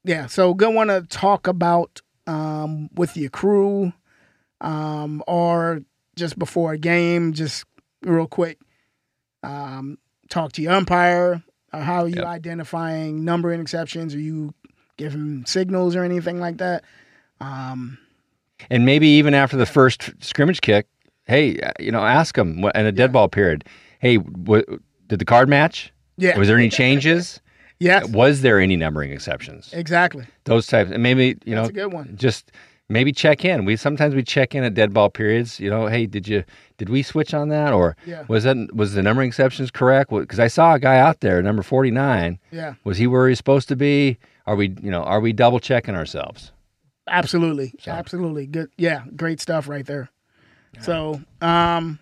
[0.05, 0.27] yeah.
[0.27, 3.93] So good one to talk about um, with your crew,
[4.61, 5.83] um, or
[6.17, 7.65] just before a game, just
[8.03, 8.59] real quick.
[9.43, 9.99] Um,
[10.29, 11.43] talk to your umpire.
[11.73, 12.27] Uh, how are you Yep.
[12.27, 14.15] identifying numbering exceptions?
[14.15, 14.53] Are you
[14.97, 16.85] giving signals or anything like that?
[17.41, 17.99] Um,
[18.69, 20.87] and maybe even after the first scrimmage kick,
[21.25, 23.65] hey, uh, you know, ask them in a dead ball period.
[24.01, 25.93] Hey, w- did the card match?
[26.17, 26.37] yeah.
[26.39, 27.41] Was there any changes?
[27.79, 28.07] yes.
[28.11, 29.73] Was there any numbering exceptions?
[29.73, 30.25] Exactly.
[30.45, 32.17] Those types, and maybe you know, That's a good one.
[32.17, 32.53] just
[32.89, 33.65] maybe check in.
[33.65, 35.59] We sometimes we check in at dead ball periods.
[35.61, 36.45] You know, hey, did you
[36.79, 38.25] did we switch on that, or Yeah.
[38.29, 40.11] was that was the numbering exceptions correct?
[40.11, 42.39] Because I saw a guy out there, number forty nine.
[42.51, 42.75] Yeah.
[42.85, 44.19] Was he where he's supposed to be?
[44.47, 46.51] Are we, you know, are we double checking ourselves?
[47.11, 47.75] Absolutely.
[47.87, 48.47] Absolutely.
[48.47, 48.71] Good.
[48.79, 49.03] Yeah.
[49.17, 50.09] Great stuff right there.
[50.81, 51.99] So, um,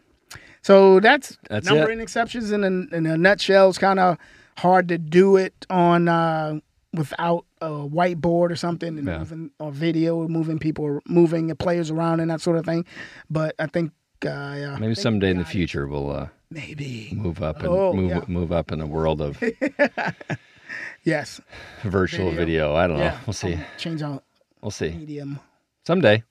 [0.62, 3.70] so that's, That's numbering exceptions in a, in a nutshell.
[3.70, 4.18] It's kind of
[4.58, 6.60] hard to do it on, uh,
[6.92, 9.18] without a whiteboard or something and Yeah.
[9.20, 12.84] moving or video, moving people, moving the players around and that sort of thing.
[13.30, 13.92] But I think,
[14.24, 17.10] uh, yeah, I Maybe think someday in the future we'll uh, maybe.
[17.14, 18.20] move up and Oh, move yeah.
[18.28, 19.42] move up in the world of
[21.04, 21.40] Yes.
[21.84, 22.44] virtual Video.
[22.44, 22.74] video.
[22.74, 23.16] I don't know.
[23.26, 23.54] We'll see.
[23.54, 24.20] Um, change our
[24.62, 24.90] We'll see.
[24.90, 25.40] medium.
[25.86, 26.22] Someday.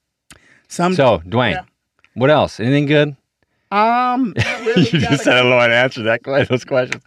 [0.68, 1.62] Some, So, Dwayne, Yeah.
[2.14, 2.60] what else?
[2.60, 3.16] Anything good?
[3.72, 4.34] um,
[4.66, 4.82] really.
[4.90, 7.04] you just said I don't know how to answer that those questions.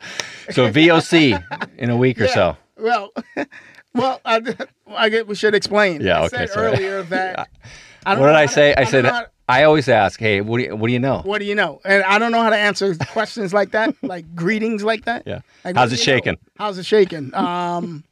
[0.50, 1.42] So VOC
[1.78, 2.56] in a week or so.
[2.78, 3.12] Well,
[3.94, 4.40] well, I,
[4.88, 6.00] I guess we should explain.
[6.00, 6.66] Yeah, I okay, said sorry.
[6.68, 7.48] earlier that.
[8.06, 8.74] I What did I how to- say?
[8.74, 11.38] I said to- I always ask, "Hey, what do you what do you know?" what
[11.40, 11.80] do you know?
[11.84, 15.24] And I don't know how to answer questions like that, like greetings like that.
[15.26, 15.40] Yeah.
[15.64, 16.16] Like, How's it do you know?
[16.18, 16.38] shaking?
[16.56, 17.34] How's it shaking?
[17.34, 18.04] Um,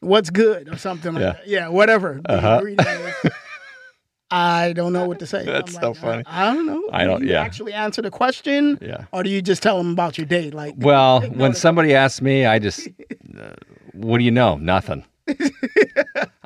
[0.00, 1.32] what's good or something like Yeah.
[1.32, 1.48] that.
[1.48, 2.20] Yeah, whatever.
[2.24, 2.62] Uh-huh.
[4.30, 5.44] I don't know what to say.
[5.46, 6.22] That's I'm so funny.
[6.26, 6.82] I, I don't know.
[6.92, 7.40] I don't- Do you yeah.
[7.42, 9.04] Actually, answer the question, Yeah.
[9.10, 10.50] or do you just tell them about your day?
[10.50, 12.88] Like, Well, when somebody asks me, I just,
[13.40, 13.50] uh,
[13.94, 14.56] what do you know?
[14.58, 15.04] Nothing.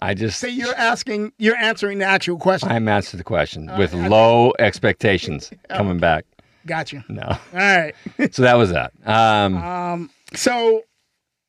[0.00, 2.68] I just, say you're asking, you're answering the actual question.
[2.70, 6.24] I'm answering the question with low expectations coming back.
[6.66, 7.04] Gotcha.
[7.08, 7.22] No.
[7.26, 7.94] All right.
[8.30, 8.92] So that was that.
[9.08, 10.82] Um, So,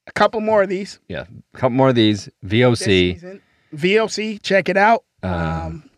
[0.08, 1.00] a couple more of these.
[1.08, 1.26] yeah.
[1.54, 2.30] A couple more of these.
[2.46, 3.40] VOC.
[3.76, 5.04] VOC, check it out.
[5.24, 5.90] Uh, Um,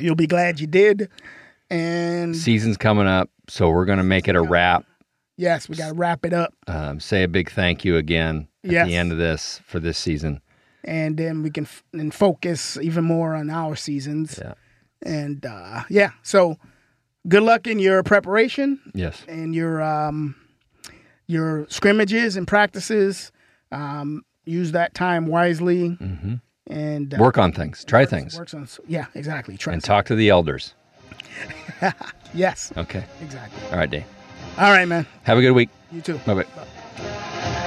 [0.00, 1.08] you'll be glad you did.
[1.70, 3.30] And Season's coming up.
[3.48, 4.84] So we're going to make it a wrap.
[5.36, 6.54] yes, we got to wrap it up.
[6.66, 8.86] Um, say a big thank you again at Yes.
[8.86, 10.40] the end of this for this season.
[10.84, 14.38] And then we can f- then focus even more on our seasons.
[14.40, 14.54] Yeah.
[15.02, 16.56] And uh, yeah, so
[17.28, 19.22] good luck in your preparation Yes.
[19.28, 20.34] and your um,
[21.26, 23.30] your scrimmages and practices.
[23.72, 25.96] Um, use that time wisely
[26.66, 27.84] and uh, Work on things.
[27.84, 28.38] Try works- things.
[28.38, 29.56] Works on yeah, exactly.
[29.56, 30.74] Try And talk to the elders.
[32.34, 33.04] yes, Okay.
[33.22, 33.62] exactly.
[33.70, 34.04] All right, Dave.
[34.56, 35.06] All right, man.
[35.24, 35.68] Have a good week.
[35.92, 36.18] You too.
[36.26, 36.34] Bye.
[36.44, 37.64] Bye.